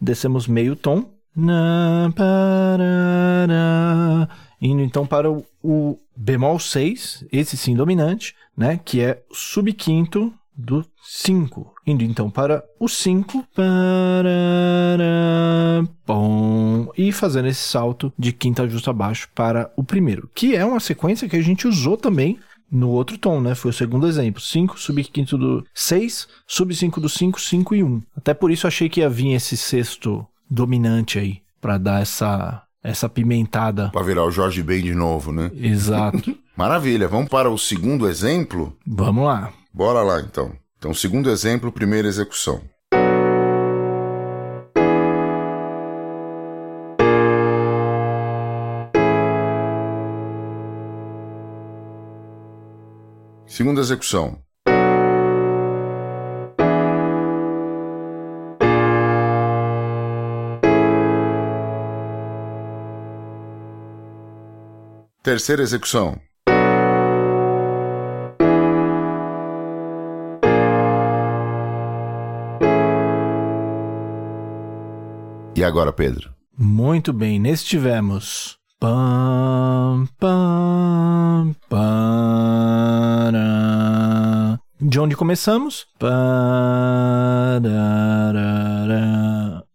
Descemos 0.00 0.46
meio 0.46 0.74
tom. 0.74 1.10
Indo 4.58 4.80
então 4.80 5.06
para 5.06 5.30
o, 5.30 5.44
o 5.62 5.98
bemol 6.16 6.58
6, 6.58 7.26
esse 7.30 7.54
sim 7.58 7.74
dominante, 7.74 8.34
né? 8.56 8.80
Que 8.82 9.02
é 9.02 9.22
subquinto 9.30 10.32
do 10.56 10.84
5. 11.02 11.74
Indo 11.86 12.02
então 12.02 12.30
para 12.30 12.64
o 12.80 12.88
5. 12.88 13.46
E 16.96 17.12
fazendo 17.12 17.48
esse 17.48 17.62
salto 17.62 18.12
de 18.18 18.32
quinta 18.32 18.68
justa 18.68 18.90
abaixo 18.90 19.28
para 19.34 19.70
o 19.76 19.84
primeiro. 19.84 20.30
Que 20.34 20.56
é 20.56 20.64
uma 20.64 20.80
sequência 20.80 21.28
que 21.28 21.36
a 21.36 21.42
gente 21.42 21.68
usou 21.68 21.96
também 21.96 22.38
no 22.70 22.90
outro 22.90 23.18
tom, 23.18 23.40
né? 23.40 23.54
Foi 23.54 23.70
o 23.70 23.74
segundo 23.74 24.06
exemplo. 24.06 24.40
5, 24.40 24.78
sub 24.78 25.04
quinto 25.04 25.38
do 25.38 25.64
6, 25.74 26.26
sub 26.46 26.74
5 26.74 27.00
do 27.00 27.08
5, 27.08 27.40
5 27.40 27.74
e 27.74 27.82
1. 27.82 27.86
Um. 27.86 28.02
Até 28.16 28.34
por 28.34 28.50
isso 28.50 28.66
achei 28.66 28.88
que 28.88 29.00
ia 29.00 29.08
vir 29.08 29.34
esse 29.34 29.56
sexto 29.56 30.26
dominante 30.50 31.18
aí. 31.18 31.40
para 31.60 31.78
dar 31.78 32.02
essa, 32.02 32.62
essa 32.82 33.08
pimentada. 33.08 33.90
Para 33.90 34.02
virar 34.02 34.24
o 34.24 34.30
Jorge 34.30 34.62
Ben 34.62 34.82
de 34.82 34.94
novo, 34.94 35.32
né? 35.32 35.50
Exato. 35.54 36.36
Maravilha. 36.56 37.06
Vamos 37.06 37.28
para 37.28 37.50
o 37.50 37.58
segundo 37.58 38.08
exemplo? 38.08 38.76
Vamos 38.86 39.24
lá. 39.24 39.52
Bora 39.76 40.02
lá 40.02 40.20
então. 40.22 40.58
Então, 40.78 40.94
segundo 40.94 41.28
exemplo, 41.30 41.70
primeira 41.70 42.08
execução. 42.08 42.62
Segunda 53.46 53.82
execução. 53.82 54.42
Terceira 65.22 65.60
execução. 65.60 66.18
Agora, 75.66 75.92
Pedro? 75.92 76.30
Muito 76.58 77.12
bem, 77.12 77.38
nesse 77.38 77.64
tivemos. 77.64 78.56
Pam, 78.78 80.06
pam. 80.18 81.54
De 84.80 85.00
onde 85.00 85.16
começamos? 85.16 85.86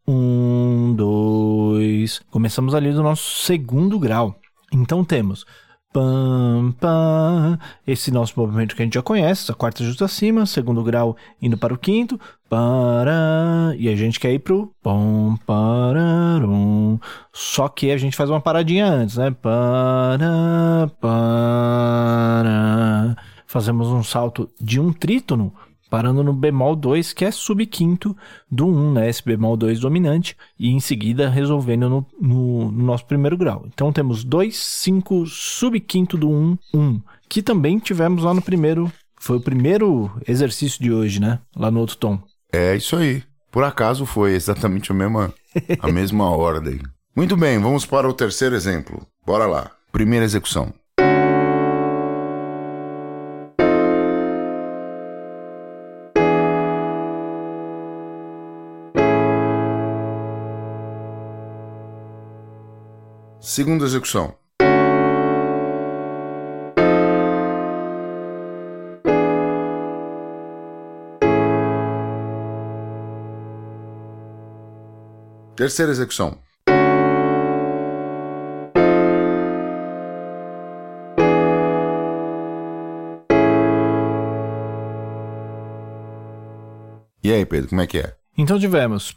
Um, 0.08 0.94
dois. 0.96 2.20
Começamos 2.32 2.74
ali 2.74 2.92
do 2.92 3.04
nosso 3.04 3.44
segundo 3.44 4.00
grau. 4.00 4.36
Então 4.72 5.04
temos 5.04 5.46
Pam, 5.94 6.74
pam. 6.80 7.60
Esse 7.86 8.12
nosso 8.12 8.40
movimento 8.40 8.76
que 8.76 8.82
a 8.82 8.86
gente 8.86 8.94
já 8.94 9.02
conhece, 9.02 9.52
a 9.52 9.56
quarta 9.56 9.84
justa 9.84 10.06
acima, 10.06 10.46
segundo 10.46 10.82
grau 10.84 11.18
indo 11.42 11.58
para 11.58 11.74
o 11.74 11.78
quinto, 11.78 12.18
para 12.50 13.74
e 13.78 13.90
a 13.90 13.96
gente 13.96 14.20
quer 14.20 14.32
ir 14.34 14.40
pro 14.40 14.74
pom, 14.82 15.36
pararum. 15.46 16.98
Só 17.34 17.68
que 17.68 17.92
a 17.92 17.98
gente 17.98 18.16
faz 18.16 18.30
uma 18.30 18.40
paradinha 18.40 18.86
antes, 18.86 19.18
né? 19.18 19.32
Para, 19.32 20.90
para. 21.00 22.32
Fazemos 23.46 23.90
um 23.90 24.02
salto 24.02 24.50
de 24.62 24.80
um 24.80 24.94
trítono 24.94 25.54
parando 25.92 26.24
no 26.24 26.32
bemol 26.32 26.74
2, 26.74 27.12
que 27.12 27.26
é 27.26 27.32
subquinto 27.32 28.16
do 28.50 28.66
1, 28.66 28.94
né? 28.94 29.10
Esse 29.10 29.22
bemol 29.22 29.58
2 29.58 29.82
dominante, 29.82 30.38
e 30.58 30.70
em 30.70 30.80
seguida 30.80 31.30
resolvendo 31.30 31.90
no, 31.90 32.08
no, 32.20 32.72
no 32.72 32.86
nosso 32.86 33.06
primeiro 33.06 33.38
grau. 33.38 33.66
Então 33.68 33.92
temos 33.92 34.24
2, 34.24 34.58
5, 34.58 35.26
subquinto 35.28 36.18
do 36.18 36.30
1, 36.30 36.58
1, 36.74 37.02
que 37.28 37.44
também 37.44 37.78
tivemos 37.78 38.24
lá 38.24 38.34
no 38.34 38.42
primeiro. 38.42 38.90
Foi 39.20 39.36
o 39.36 39.42
primeiro 39.42 40.10
exercício 40.26 40.82
de 40.82 40.94
hoje, 40.94 41.20
né? 41.20 41.40
Lá 41.54 41.70
no 41.70 41.82
outro 41.82 41.98
tom. 41.98 42.20
É 42.54 42.74
isso 42.74 42.96
aí. 42.96 43.22
Por 43.52 43.66
acaso 43.66 44.06
foi 44.06 44.32
exatamente 44.32 44.94
a 44.94 44.96
mesma, 44.96 45.34
a 45.78 45.92
mesma 45.92 46.30
ordem. 46.32 46.80
Muito 47.14 47.36
bem, 47.36 47.60
vamos 47.60 47.86
para 47.86 48.08
o 48.08 48.14
terceiro 48.14 48.56
exemplo. 48.56 49.06
Bora 49.26 49.46
lá. 49.46 49.70
Primeira 49.92 50.24
execução. 50.24 50.74
Segunda 63.54 63.84
execução. 63.84 64.34
Terceira 75.54 75.92
execução. 75.92 76.38
E 87.22 87.34
aí, 87.34 87.46
Pedro, 87.46 87.68
como 87.68 87.82
é 87.82 87.88
que 87.88 87.98
é? 87.98 88.16
Então 88.38 88.58
tivemos. 88.58 89.14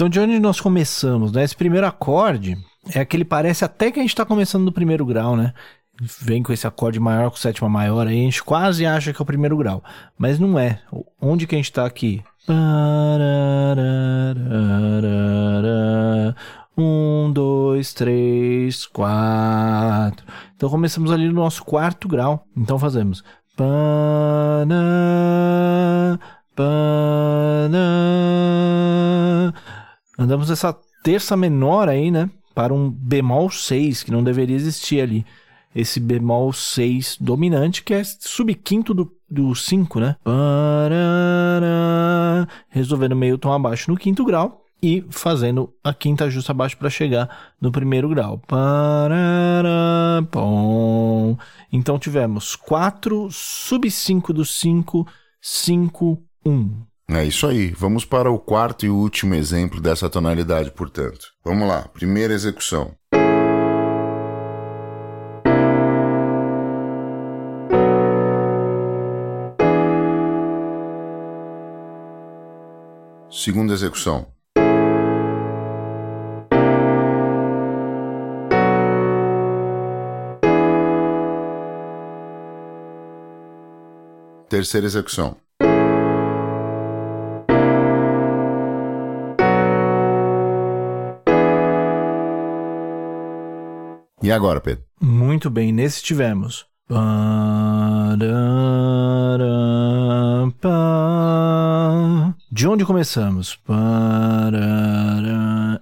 Então, 0.00 0.08
de 0.08 0.18
onde 0.18 0.38
nós 0.38 0.58
começamos, 0.58 1.30
né? 1.30 1.44
Esse 1.44 1.54
primeiro 1.54 1.86
acorde 1.86 2.56
é 2.94 3.00
aquele 3.00 3.22
parece 3.22 3.66
até 3.66 3.90
que 3.90 3.98
a 3.98 4.02
gente 4.02 4.12
está 4.12 4.24
começando 4.24 4.64
no 4.64 4.72
primeiro 4.72 5.04
grau, 5.04 5.36
né? 5.36 5.52
vem 6.22 6.42
com 6.42 6.54
esse 6.54 6.66
acorde 6.66 6.98
maior 6.98 7.28
com 7.28 7.36
sétima 7.36 7.68
maior 7.68 8.06
aí, 8.06 8.18
a 8.18 8.24
gente 8.24 8.42
quase 8.42 8.86
acha 8.86 9.12
que 9.12 9.20
é 9.20 9.22
o 9.22 9.26
primeiro 9.26 9.58
grau. 9.58 9.84
Mas 10.16 10.38
não 10.38 10.58
é. 10.58 10.80
Onde 11.20 11.46
que 11.46 11.54
a 11.54 11.58
gente 11.58 11.70
tá 11.70 11.84
aqui? 11.84 12.24
Um, 16.78 17.30
dois, 17.30 17.92
três, 17.92 18.86
quatro. 18.86 20.24
Então 20.56 20.70
começamos 20.70 21.12
ali 21.12 21.26
no 21.26 21.34
nosso 21.34 21.62
quarto 21.62 22.08
grau. 22.08 22.46
Então 22.56 22.78
fazemos. 22.78 23.22
Andamos 30.20 30.50
essa 30.50 30.76
terça 31.02 31.34
menor 31.34 31.88
aí, 31.88 32.10
né? 32.10 32.28
Para 32.54 32.74
um 32.74 32.90
bemol 32.90 33.48
6, 33.50 34.02
que 34.02 34.10
não 34.10 34.22
deveria 34.22 34.54
existir 34.54 35.00
ali. 35.00 35.24
Esse 35.74 35.98
bemol 35.98 36.52
6 36.52 37.16
dominante, 37.18 37.82
que 37.82 37.94
é 37.94 38.04
subquinto 38.04 38.92
do, 38.92 39.10
do 39.30 39.54
5, 39.54 39.98
né? 39.98 40.16
Resolvendo 42.68 43.16
meio 43.16 43.38
tom 43.38 43.50
abaixo 43.50 43.90
no 43.90 43.96
quinto 43.96 44.22
grau 44.22 44.62
e 44.82 45.02
fazendo 45.08 45.72
a 45.82 45.94
quinta 45.94 46.28
justa 46.28 46.52
abaixo 46.52 46.76
para 46.76 46.90
chegar 46.90 47.54
no 47.58 47.72
primeiro 47.72 48.06
grau. 48.10 48.42
Então 51.72 51.98
tivemos 51.98 52.54
4 52.56 53.30
sub 53.30 53.90
5 53.90 54.34
do 54.34 54.44
5, 54.44 55.06
5, 55.40 56.22
1. 56.44 56.89
É 57.12 57.24
isso 57.24 57.46
aí. 57.46 57.74
Vamos 57.76 58.04
para 58.04 58.30
o 58.30 58.38
quarto 58.38 58.86
e 58.86 58.88
último 58.88 59.34
exemplo 59.34 59.80
dessa 59.80 60.08
tonalidade, 60.08 60.70
portanto. 60.70 61.32
Vamos 61.44 61.66
lá. 61.66 61.88
Primeira 61.88 62.32
execução. 62.32 62.94
Segunda 73.28 73.74
execução. 73.74 74.26
Terceira 84.48 84.86
execução. 84.86 85.36
E 94.30 94.32
agora, 94.32 94.60
Pedro? 94.60 94.84
Muito 95.00 95.50
bem, 95.50 95.72
nesse 95.72 96.00
tivemos. 96.04 96.64
De 102.52 102.68
onde 102.68 102.84
começamos? 102.84 103.58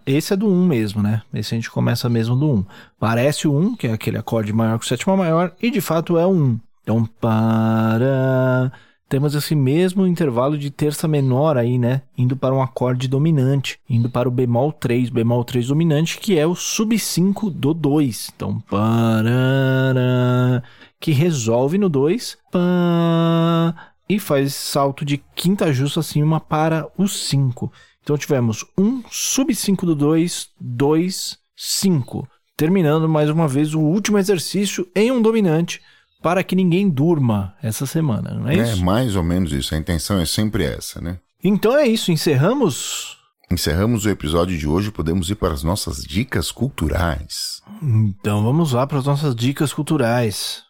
Esse 0.07 0.33
é 0.33 0.37
do 0.37 0.49
1 0.49 0.67
mesmo, 0.67 1.03
né? 1.03 1.21
Esse 1.35 1.55
a 1.55 1.59
gente 1.59 1.71
começa 1.71 2.09
mesmo 2.09 2.35
do 2.37 2.51
1. 2.51 2.65
Parece 2.99 3.47
o 3.47 3.55
1, 3.55 3.77
que 3.77 3.87
é 3.87 3.93
aquele 3.93 4.17
acorde 4.17 4.51
maior 4.51 4.79
o 4.79 4.83
sétima 4.83 5.15
maior, 5.15 5.53
e 5.61 5.71
de 5.71 5.83
fato 5.83 6.17
é 6.17 6.25
o 6.25 6.31
1. 6.31 6.59
Então, 6.83 7.05
para. 7.05 8.73
Temos 9.09 9.35
esse 9.35 9.55
mesmo 9.55 10.07
intervalo 10.07 10.59
de 10.59 10.71
terça 10.71 11.09
menor 11.09 11.57
aí, 11.57 11.79
né? 11.79 12.03
Indo 12.17 12.37
para 12.37 12.55
um 12.55 12.61
acorde 12.61 13.09
dominante, 13.09 13.81
indo 13.89 14.11
para 14.11 14.29
o 14.29 14.31
bemol 14.31 14.71
3, 14.71 15.09
bemol 15.09 15.45
3 15.45 15.69
dominante, 15.69 16.19
que 16.19 16.39
é 16.39 16.47
o 16.47 16.55
sub 16.55 16.99
5 16.99 17.49
do 17.49 17.73
2. 17.73 18.33
Então, 18.37 18.61
para 18.61 20.63
que 21.01 21.13
resolve 21.13 21.79
no 21.79 21.89
2 21.89 22.37
pá, 22.53 23.93
e 24.07 24.19
faz 24.19 24.55
salto 24.55 25.07
de 25.07 25.17
quinta 25.35 25.73
justa 25.73 26.01
acima 26.01 26.39
para 26.39 26.87
o 26.99 27.09
5. 27.09 27.73
Então 28.03 28.19
tivemos 28.19 28.67
um 28.77 29.03
sub 29.11 29.55
5 29.55 29.87
do 29.87 29.95
2, 29.95 30.51
2, 30.61 31.39
5. 31.57 32.29
Terminando 32.57 33.09
mais 33.09 33.31
uma 33.31 33.49
vez 33.49 33.73
o 33.73 33.81
último 33.81 34.19
exercício 34.19 34.87
em 34.95 35.11
um 35.11 35.23
dominante 35.23 35.81
para 36.23 36.43
que 36.43 36.57
ninguém 36.57 36.89
durma 36.89 37.55
essa 37.63 37.87
semana, 37.87 38.35
não 38.35 38.49
é, 38.49 38.57
é 38.57 38.63
isso? 38.63 38.81
É 38.81 38.85
mais 38.85 39.17
ou 39.17 39.23
menos 39.23 39.53
isso. 39.53 39.75
A 39.75 39.79
intenção 39.79 40.19
é 40.19 40.27
sempre 40.27 40.65
essa, 40.65 41.01
né? 41.01 41.19
Então 41.43 41.77
é 41.77 41.87
isso. 41.87 42.11
Encerramos? 42.11 43.17
Encerramos 43.51 44.05
o 44.05 44.11
episódio 44.11 44.59
de 44.59 44.67
hoje. 44.67 44.91
Podemos 44.91 45.31
ir 45.31 45.37
para 45.37 45.55
as 45.55 45.63
nossas 45.63 46.03
dicas 46.03 46.51
culturais. 46.51 47.63
Então 47.83 48.43
vamos 48.43 48.73
lá 48.73 48.87
para 48.87 48.99
as 48.99 49.07
nossas 49.07 49.35
dicas 49.35 49.73
culturais. 49.73 50.65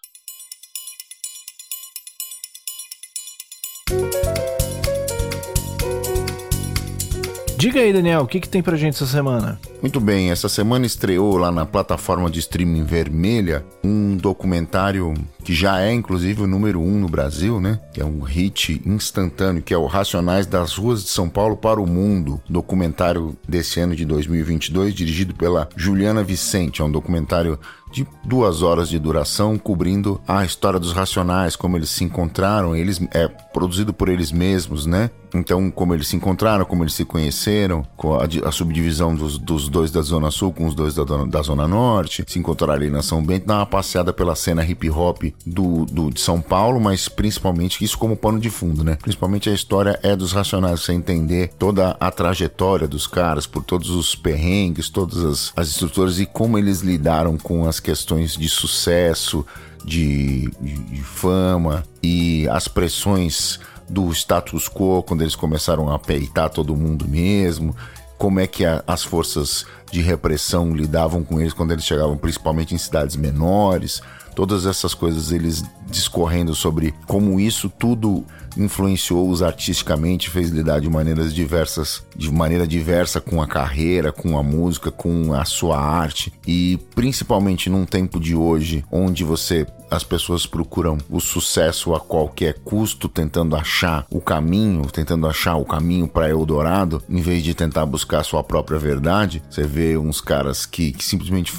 Diga 7.69 7.81
aí, 7.81 7.93
Daniel, 7.93 8.23
o 8.23 8.27
que, 8.27 8.41
que 8.41 8.49
tem 8.49 8.63
pra 8.63 8.79
gente 8.79 8.95
essa 8.95 9.05
semana? 9.05 9.61
Muito 9.83 10.01
bem, 10.01 10.31
essa 10.31 10.49
semana 10.49 10.87
estreou 10.87 11.37
lá 11.37 11.53
na 11.53 11.67
plataforma 11.67 12.31
de 12.31 12.39
streaming 12.39 12.83
vermelha 12.85 13.63
um 13.85 14.17
documentário 14.17 15.13
que 15.45 15.55
já 15.55 15.81
é 15.81 15.93
inclusive 15.93 16.43
o 16.43 16.47
número 16.47 16.81
um 16.81 16.99
no 16.99 17.09
Brasil, 17.09 17.61
né? 17.61 17.79
Que 17.93 18.01
é 18.01 18.05
um 18.05 18.21
hit 18.21 18.83
instantâneo, 18.87 19.63
que 19.63 19.73
é 19.73 19.79
o 19.79 19.87
Racionais 19.87 20.47
das 20.47 20.77
Ruas 20.77 21.03
de 21.03 21.11
São 21.11 21.29
Paulo 21.29 21.57
para 21.57 21.81
o 21.81 21.87
Mundo, 21.87 22.41
documentário 22.49 23.37
desse 23.47 23.81
ano 23.81 23.95
de 23.95 24.05
2022, 24.05 24.95
dirigido 24.95 25.35
pela 25.35 25.69
Juliana 25.77 26.23
Vicente. 26.23 26.81
É 26.81 26.85
um 26.85 26.91
documentário 26.91 27.59
de 27.93 28.07
duas 28.25 28.63
horas 28.63 28.89
de 28.89 28.99
duração, 28.99 29.59
cobrindo 29.59 30.21
a 30.27 30.45
história 30.45 30.79
dos 30.79 30.93
Racionais, 30.93 31.57
como 31.57 31.77
eles 31.77 31.91
se 31.91 32.05
encontraram, 32.05 32.75
eles 32.75 33.01
é 33.13 33.29
produzido 33.29 33.93
por 33.93 34.09
eles 34.09 34.31
mesmos, 34.33 34.87
né? 34.87 35.11
Então, 35.35 35.71
como 35.71 35.95
eles 35.95 36.09
se 36.09 36.17
encontraram, 36.17 36.65
como 36.65 36.85
eles 36.85 36.95
se 36.95 37.05
conheceram, 37.05 37.87
com 37.97 38.15
a, 38.15 38.27
a 38.47 38.53
subdivisão 38.53 39.15
dos, 39.15 39.39
dos, 39.39 39.69
dois 39.69 39.91
da 39.91 40.01
Zona 40.01 40.31
Sul 40.31 40.53
com 40.53 40.67
os 40.67 40.75
dois 40.75 40.95
da, 40.95 41.05
da 41.05 41.43
Zona 41.43 41.69
Norte, 41.69 42.25
se 42.27 42.39
encontraram 42.39 42.75
ali 42.75 42.91
na 42.91 43.03
São 43.03 43.23
Bento, 43.23 43.47
dar 43.47 43.57
uma 43.57 43.67
passeada 43.67 44.13
pela 44.13 44.35
cena 44.35 44.65
hip 44.65 44.89
hop 44.91 45.23
do, 45.45 45.85
do, 45.85 46.11
de 46.11 46.21
São 46.21 46.41
Paulo, 46.41 46.81
mas 46.81 47.09
principalmente 47.09 47.83
isso 47.85 47.99
como 47.99 48.17
pano 48.17 48.41
de 48.41 48.51
fundo, 48.51 48.83
né? 48.83 48.97
Principalmente 49.01 49.51
a 49.51 49.55
história 49.55 49.99
é 50.03 50.17
dos 50.17 50.33
Racionais, 50.33 50.81
você 50.81 50.93
entender 50.93 51.51
toda 51.59 51.97
a 52.01 52.11
trajetória 52.11 52.89
dos 52.89 53.07
caras, 53.07 53.47
por 53.47 53.63
todos 53.63 53.91
os 53.91 54.15
perrengues, 54.15 54.89
todas 54.89 55.25
as, 55.25 55.53
as 55.57 55.69
estruturas 55.69 56.19
e 56.19 56.27
como 56.27 56.59
eles 56.59 56.81
lidaram 56.81 57.37
com 57.37 57.67
as 57.67 57.78
questões 57.81 58.37
de 58.37 58.49
sucesso, 58.49 59.45
de, 59.85 60.51
de, 60.61 60.75
de 60.75 61.03
fama 61.03 61.85
e 62.03 62.49
as 62.49 62.69
pressões 62.69 63.59
do 63.89 64.11
status 64.13 64.69
quo, 64.69 65.03
quando 65.03 65.23
eles 65.23 65.35
começaram 65.35 65.91
a 65.91 65.99
peitar 65.99 66.51
todo 66.51 66.77
mundo 66.77 67.09
mesmo, 67.09 67.75
como 68.19 68.41
é 68.41 68.47
que 68.47 68.65
a, 68.65 68.83
as 68.87 69.03
forças 69.03 69.65
de 69.91 70.03
repressão 70.03 70.75
lidavam 70.75 71.25
com 71.25 71.41
eles 71.41 71.53
quando 71.53 71.73
eles 71.73 71.85
chegavam 71.85 72.17
principalmente 72.17 72.75
em 72.75 72.79
cidades 72.79 73.17
menores, 73.17 74.03
todas 74.39 74.67
essas 74.67 74.95
coisas 74.95 75.33
eles 75.33 75.65
discorrendo 75.91 76.55
sobre 76.55 76.95
como 77.09 77.41
isso 77.41 77.69
tudo 77.69 78.25
influenciou-os 78.57 79.43
artisticamente, 79.43 80.31
fez 80.31 80.51
lidar 80.51 80.81
de 80.81 80.89
maneiras 80.89 81.35
diversas, 81.35 82.05
de 82.15 82.31
maneira 82.31 82.65
diversa 82.65 83.21
com 83.21 83.43
a 83.43 83.49
carreira, 83.49 84.13
com 84.13 84.39
a 84.39 84.43
música, 84.43 84.93
com 84.93 85.35
a 85.35 85.45
sua 85.45 85.81
arte 85.81 86.33
e 86.47 86.79
principalmente 86.95 87.69
num 87.69 87.85
tempo 87.85 88.21
de 88.21 88.37
hoje 88.37 88.85
onde 88.93 89.25
você 89.25 89.67
as 89.91 90.05
pessoas 90.05 90.47
procuram 90.47 90.99
o 91.11 91.19
sucesso 91.19 91.93
a 91.93 91.99
qualquer 91.99 92.61
custo, 92.61 93.09
tentando 93.09 93.57
achar 93.57 94.07
o 94.09 94.21
caminho, 94.21 94.83
tentando 94.83 95.27
achar 95.27 95.57
o 95.57 95.65
caminho 95.65 96.07
para 96.07 96.29
Eldorado, 96.29 97.03
em 97.09 97.21
vez 97.21 97.43
de 97.43 97.55
tentar 97.55 97.87
buscar 97.87 98.23
sua 98.23 98.45
própria 98.45 98.79
verdade. 98.79 99.43
Você 99.51 99.65
vê 99.65 99.99
uns 99.99 100.21
caras 100.21 100.65
que, 100.65 100.93
que 100.93 101.05
simplesmente 101.05 101.53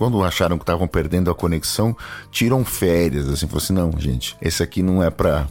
quando 0.00 0.24
acharam 0.24 0.56
que 0.56 0.62
estavam 0.62 0.88
perdendo 0.88 1.30
a 1.30 1.34
conexão, 1.34 1.94
tiram 2.30 2.64
férias, 2.64 3.28
assim, 3.28 3.46
falou 3.46 3.62
assim, 3.62 3.74
não, 3.74 3.92
gente, 4.00 4.34
esse 4.40 4.62
aqui 4.62 4.82
não 4.82 5.02
é 5.02 5.10
para 5.10 5.46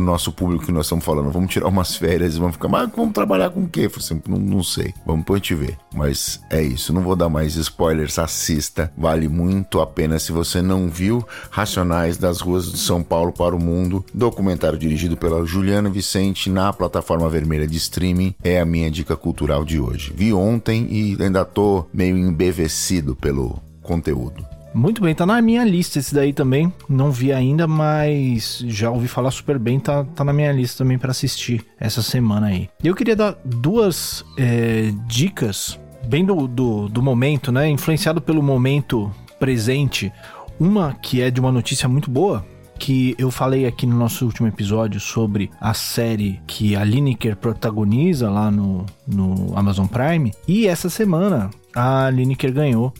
o 0.00 0.04
nosso 0.04 0.32
público 0.32 0.66
que 0.66 0.72
nós 0.72 0.86
estamos 0.86 1.04
falando, 1.04 1.30
vamos 1.30 1.50
tirar 1.50 1.68
umas 1.68 1.96
férias 1.96 2.36
e 2.36 2.38
vamos 2.38 2.54
ficar, 2.54 2.68
mas 2.68 2.90
vamos 2.94 3.12
trabalhar 3.12 3.50
com 3.50 3.64
o 3.64 3.68
quê? 3.68 3.88
Falei 3.88 4.04
assim, 4.04 4.22
não, 4.28 4.38
não 4.38 4.62
sei, 4.62 4.92
vamos 5.04 5.22
depois 5.22 5.40
te 5.40 5.54
ver. 5.54 5.76
Mas 5.94 6.40
é 6.50 6.62
isso, 6.62 6.92
não 6.92 7.02
vou 7.02 7.16
dar 7.16 7.28
mais 7.28 7.56
spoilers, 7.56 8.18
assista, 8.18 8.92
vale 8.96 9.28
muito 9.28 9.80
a 9.80 9.86
pena 9.86 10.18
se 10.18 10.32
você 10.32 10.62
não 10.62 10.88
viu 10.88 11.26
Racionais 11.50 12.16
das 12.16 12.40
Ruas 12.40 12.70
de 12.70 12.78
São 12.78 13.02
Paulo 13.02 13.32
para 13.32 13.54
o 13.54 13.60
Mundo, 13.60 14.04
documentário 14.12 14.78
dirigido 14.78 15.16
pela 15.16 15.44
Juliana 15.44 15.90
Vicente 15.90 16.50
na 16.50 16.72
plataforma 16.72 17.28
vermelha 17.28 17.66
de 17.66 17.76
streaming, 17.76 18.34
é 18.42 18.60
a 18.60 18.64
minha 18.64 18.90
dica 18.90 19.16
cultural 19.16 19.64
de 19.64 19.80
hoje. 19.80 20.12
Vi 20.14 20.32
ontem 20.32 20.86
e 20.90 21.16
ainda 21.22 21.44
tô 21.44 21.84
meio 21.92 22.16
embevecido 22.16 23.14
pelo 23.14 23.60
conteúdo. 23.82 24.44
Muito 24.74 25.02
bem, 25.02 25.14
tá 25.14 25.26
na 25.26 25.40
minha 25.42 25.64
lista 25.64 25.98
esse 25.98 26.14
daí 26.14 26.32
também. 26.32 26.72
Não 26.88 27.10
vi 27.10 27.32
ainda, 27.32 27.66
mas 27.66 28.64
já 28.66 28.90
ouvi 28.90 29.06
falar 29.06 29.30
super 29.30 29.58
bem. 29.58 29.78
Tá, 29.78 30.04
tá 30.04 30.24
na 30.24 30.32
minha 30.32 30.50
lista 30.50 30.82
também 30.82 30.98
para 30.98 31.10
assistir 31.10 31.64
essa 31.78 32.02
semana 32.02 32.46
aí. 32.46 32.68
Eu 32.82 32.94
queria 32.94 33.14
dar 33.14 33.36
duas 33.44 34.24
é, 34.38 34.92
dicas, 35.06 35.78
bem 36.06 36.24
do, 36.24 36.48
do, 36.48 36.88
do 36.88 37.02
momento, 37.02 37.52
né? 37.52 37.68
Influenciado 37.68 38.20
pelo 38.20 38.42
momento 38.42 39.12
presente. 39.38 40.10
Uma 40.58 40.94
que 40.94 41.20
é 41.20 41.30
de 41.30 41.40
uma 41.40 41.52
notícia 41.52 41.88
muito 41.88 42.10
boa, 42.10 42.44
que 42.78 43.14
eu 43.18 43.30
falei 43.30 43.66
aqui 43.66 43.86
no 43.86 43.96
nosso 43.96 44.24
último 44.24 44.48
episódio 44.48 45.00
sobre 45.00 45.50
a 45.60 45.74
série 45.74 46.40
que 46.46 46.74
a 46.74 46.82
Lineker 46.82 47.36
protagoniza 47.36 48.30
lá 48.30 48.50
no, 48.50 48.86
no 49.06 49.56
Amazon 49.56 49.86
Prime. 49.86 50.32
E 50.48 50.66
essa 50.66 50.88
semana 50.88 51.50
a 51.74 52.08
Lineker 52.10 52.52
ganhou 52.52 52.92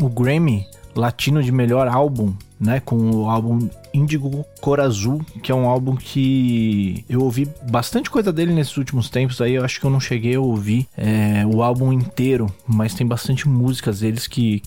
o 0.00 0.08
Grammy 0.08 0.66
Latino 0.98 1.42
de 1.42 1.52
melhor 1.52 1.86
álbum, 1.86 2.34
né, 2.60 2.80
com 2.80 2.96
o 3.10 3.30
álbum 3.30 3.68
Índigo 3.94 4.44
Cor 4.60 4.80
Azul, 4.80 5.24
que 5.42 5.52
é 5.52 5.54
um 5.54 5.66
álbum 5.68 5.94
que 5.94 7.04
eu 7.08 7.22
ouvi 7.22 7.48
bastante 7.70 8.10
coisa 8.10 8.32
dele 8.32 8.52
nesses 8.52 8.76
últimos 8.76 9.08
tempos. 9.08 9.40
Aí 9.40 9.54
eu 9.54 9.64
acho 9.64 9.78
que 9.80 9.86
eu 9.86 9.90
não 9.90 10.00
cheguei 10.00 10.34
a 10.34 10.40
ouvir 10.40 10.88
é, 10.96 11.46
o 11.46 11.62
álbum 11.62 11.92
inteiro, 11.92 12.52
mas 12.66 12.94
tem 12.94 13.06
bastante 13.06 13.48
músicas 13.48 14.00
deles 14.00 14.26
que 14.26 14.60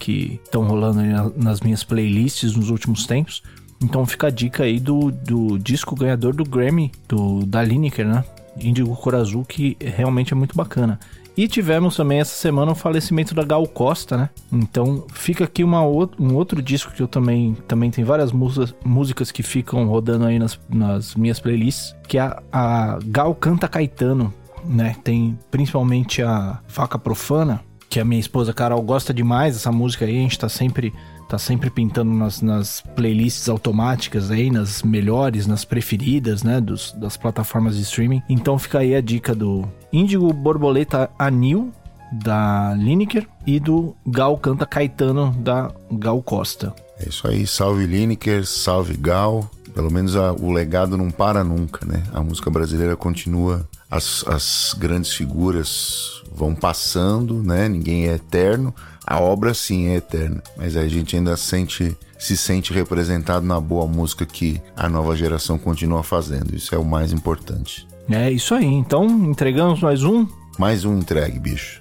estão 0.44 0.65
rolando 0.65 1.02
nas 1.36 1.60
minhas 1.60 1.84
playlists 1.84 2.56
nos 2.56 2.70
últimos 2.70 3.06
tempos. 3.06 3.44
Então 3.82 4.06
fica 4.06 4.28
a 4.28 4.32
dica 4.32 4.63
aí 4.63 4.80
do, 4.80 5.12
do 5.12 5.58
disco 5.58 5.96
ganhador 5.96 6.34
do 6.34 6.46
Grammy, 6.46 6.91
do, 7.10 7.46
da 7.46 7.63
Lineker, 7.63 8.08
né? 8.08 8.24
Índigo 8.60 8.96
Cor 8.96 9.15
Azul, 9.15 9.44
que 9.44 9.76
realmente 9.80 10.34
é 10.34 10.36
muito 10.36 10.56
bacana. 10.56 11.00
E 11.36 11.48
tivemos 11.48 11.96
também 11.96 12.20
essa 12.20 12.36
semana 12.36 12.72
o 12.72 12.76
falecimento 12.76 13.34
da 13.34 13.44
Gal 13.44 13.65
Costa, 13.67 14.17
né? 14.17 14.30
Então 14.52 15.06
fica 15.13 15.46
aqui 15.46 15.63
uma 15.63 15.82
um 15.82 16.36
outro 16.36 16.62
disco 16.62 16.91
que 16.91 17.02
eu 17.02 17.08
também 17.08 17.56
também 17.67 17.89
tem 17.89 18.04
várias 18.04 18.32
músicas, 18.32 18.76
músicas 18.84 19.32
que 19.32 19.41
ficam 19.41 19.86
rodando 19.88 20.26
aí 20.26 20.38
nas, 20.38 20.60
nas 20.70 21.15
minhas 21.15 21.39
playlists, 21.39 21.96
que 22.08 22.17
é 22.17 22.22
a, 22.22 22.41
a 22.52 23.00
Gal 23.06 23.34
Canta 23.36 23.67
Caetano, 23.67 24.34
né? 24.65 24.96
Tem 25.04 25.38
principalmente 25.50 26.22
a 26.22 26.60
Faca 26.67 27.00
Profana, 27.00 27.62
que 27.89 28.00
a 28.00 28.06
minha 28.06 28.20
esposa 28.20 28.54
Carol 28.54 28.82
gosta 28.82 29.13
demais 29.13 29.56
dessa 29.56 29.72
música 29.72 30.06
aí, 30.06 30.17
a 30.17 30.22
gente 30.22 30.39
tá 30.39 30.50
sempre 30.50 30.94
tá 31.32 31.38
sempre 31.38 31.70
pintando 31.70 32.12
nas, 32.12 32.41
nas 32.41 32.82
playlists 32.94 33.48
automáticas 33.48 34.30
aí, 34.30 34.52
nas 34.52 34.84
melhores, 34.84 35.48
nas 35.48 35.63
preferidas, 35.63 36.44
né, 36.44 36.60
dos, 36.60 36.91
das 36.91 37.15
plataformas 37.15 37.78
de 37.78 37.84
streaming. 37.84 38.22
Então 38.28 38.60
fica 38.60 38.80
aí 38.80 38.94
a 38.94 39.00
dica 39.00 39.34
do 39.34 39.65
Índigo 39.94 40.34
Borboleta 40.34 41.10
Anil, 41.17 41.72
da 42.12 42.74
Lineker, 42.74 43.26
e 43.48 43.62
do 43.62 43.96
Gal 44.06 44.38
Canta 44.38 44.65
Caetano, 44.65 45.34
da 45.39 45.72
Gal 45.89 46.22
Costa. 46.22 46.76
É 47.00 47.08
isso 47.08 47.26
aí, 47.26 47.48
salve 47.48 47.86
Lineker, 47.86 48.46
salve 48.46 48.98
Gal. 48.98 49.50
Pelo 49.74 49.89
menos 49.89 50.17
a, 50.17 50.34
o 50.34 50.52
legado 50.52 50.98
não 50.98 51.10
para 51.10 51.46
nunca, 51.46 51.86
né? 51.86 52.04
A 52.13 52.22
música 52.22 52.52
brasileira 52.52 52.98
continua, 52.98 53.65
as, 53.89 54.26
as 54.28 54.76
grandes 54.78 55.13
figuras 55.13 56.22
vão 56.36 56.54
passando, 56.54 57.41
né? 57.41 57.70
Ninguém 57.70 58.10
é 58.10 58.15
eterno. 58.15 58.76
A 59.12 59.19
obra 59.19 59.54
sim 59.54 59.88
é 59.88 59.97
eterna, 59.97 60.41
mas 60.56 60.78
a 60.78 60.88
gente 60.88 61.17
ainda 61.17 61.36
sente 61.36 61.97
se 62.17 62.38
sente 62.38 62.71
representado 62.71 63.45
na 63.45 63.60
boa 63.60 63.86
música 63.86 64.26
que 64.26 64.62
a 64.74 64.88
nova 64.88 65.17
geração 65.17 65.58
continua 65.58 66.02
fazendo. 66.02 66.56
Isso 66.56 66.74
é 66.74 66.78
o 66.78 66.86
mais 66.86 67.12
importante. 67.12 67.86
É 68.10 68.32
isso 68.32 68.56
aí. 68.56 68.63
Então, 68.63 69.06
entregamos 69.26 69.82
mais 69.82 70.02
um? 70.02 70.26
Mais 70.58 70.86
um 70.86 70.97
entregue, 70.97 71.39
bicho. 71.39 71.81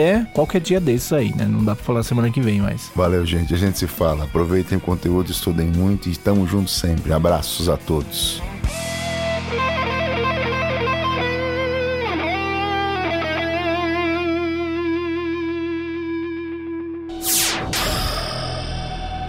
até 0.00 0.24
qualquer 0.32 0.60
dia 0.60 0.80
desses 0.80 1.12
aí, 1.12 1.34
né? 1.34 1.44
Não 1.44 1.62
dá 1.62 1.76
pra 1.76 1.84
falar 1.84 2.02
semana 2.02 2.30
que 2.30 2.40
vem, 2.40 2.60
mas. 2.60 2.90
Valeu, 2.96 3.24
gente. 3.26 3.52
A 3.52 3.56
gente 3.56 3.78
se 3.78 3.86
fala. 3.86 4.24
Aproveitem 4.24 4.78
o 4.78 4.80
conteúdo, 4.80 5.30
estudem 5.30 5.66
muito 5.66 6.08
e 6.08 6.12
estamos 6.12 6.50
juntos 6.50 6.74
sempre. 6.74 7.12
Abraços 7.12 7.68
a 7.68 7.76
todos. 7.76 8.42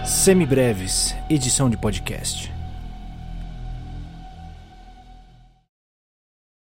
Semibreves, 0.04 1.14
edição 1.28 1.68
de 1.68 1.76
podcast. 1.76 2.51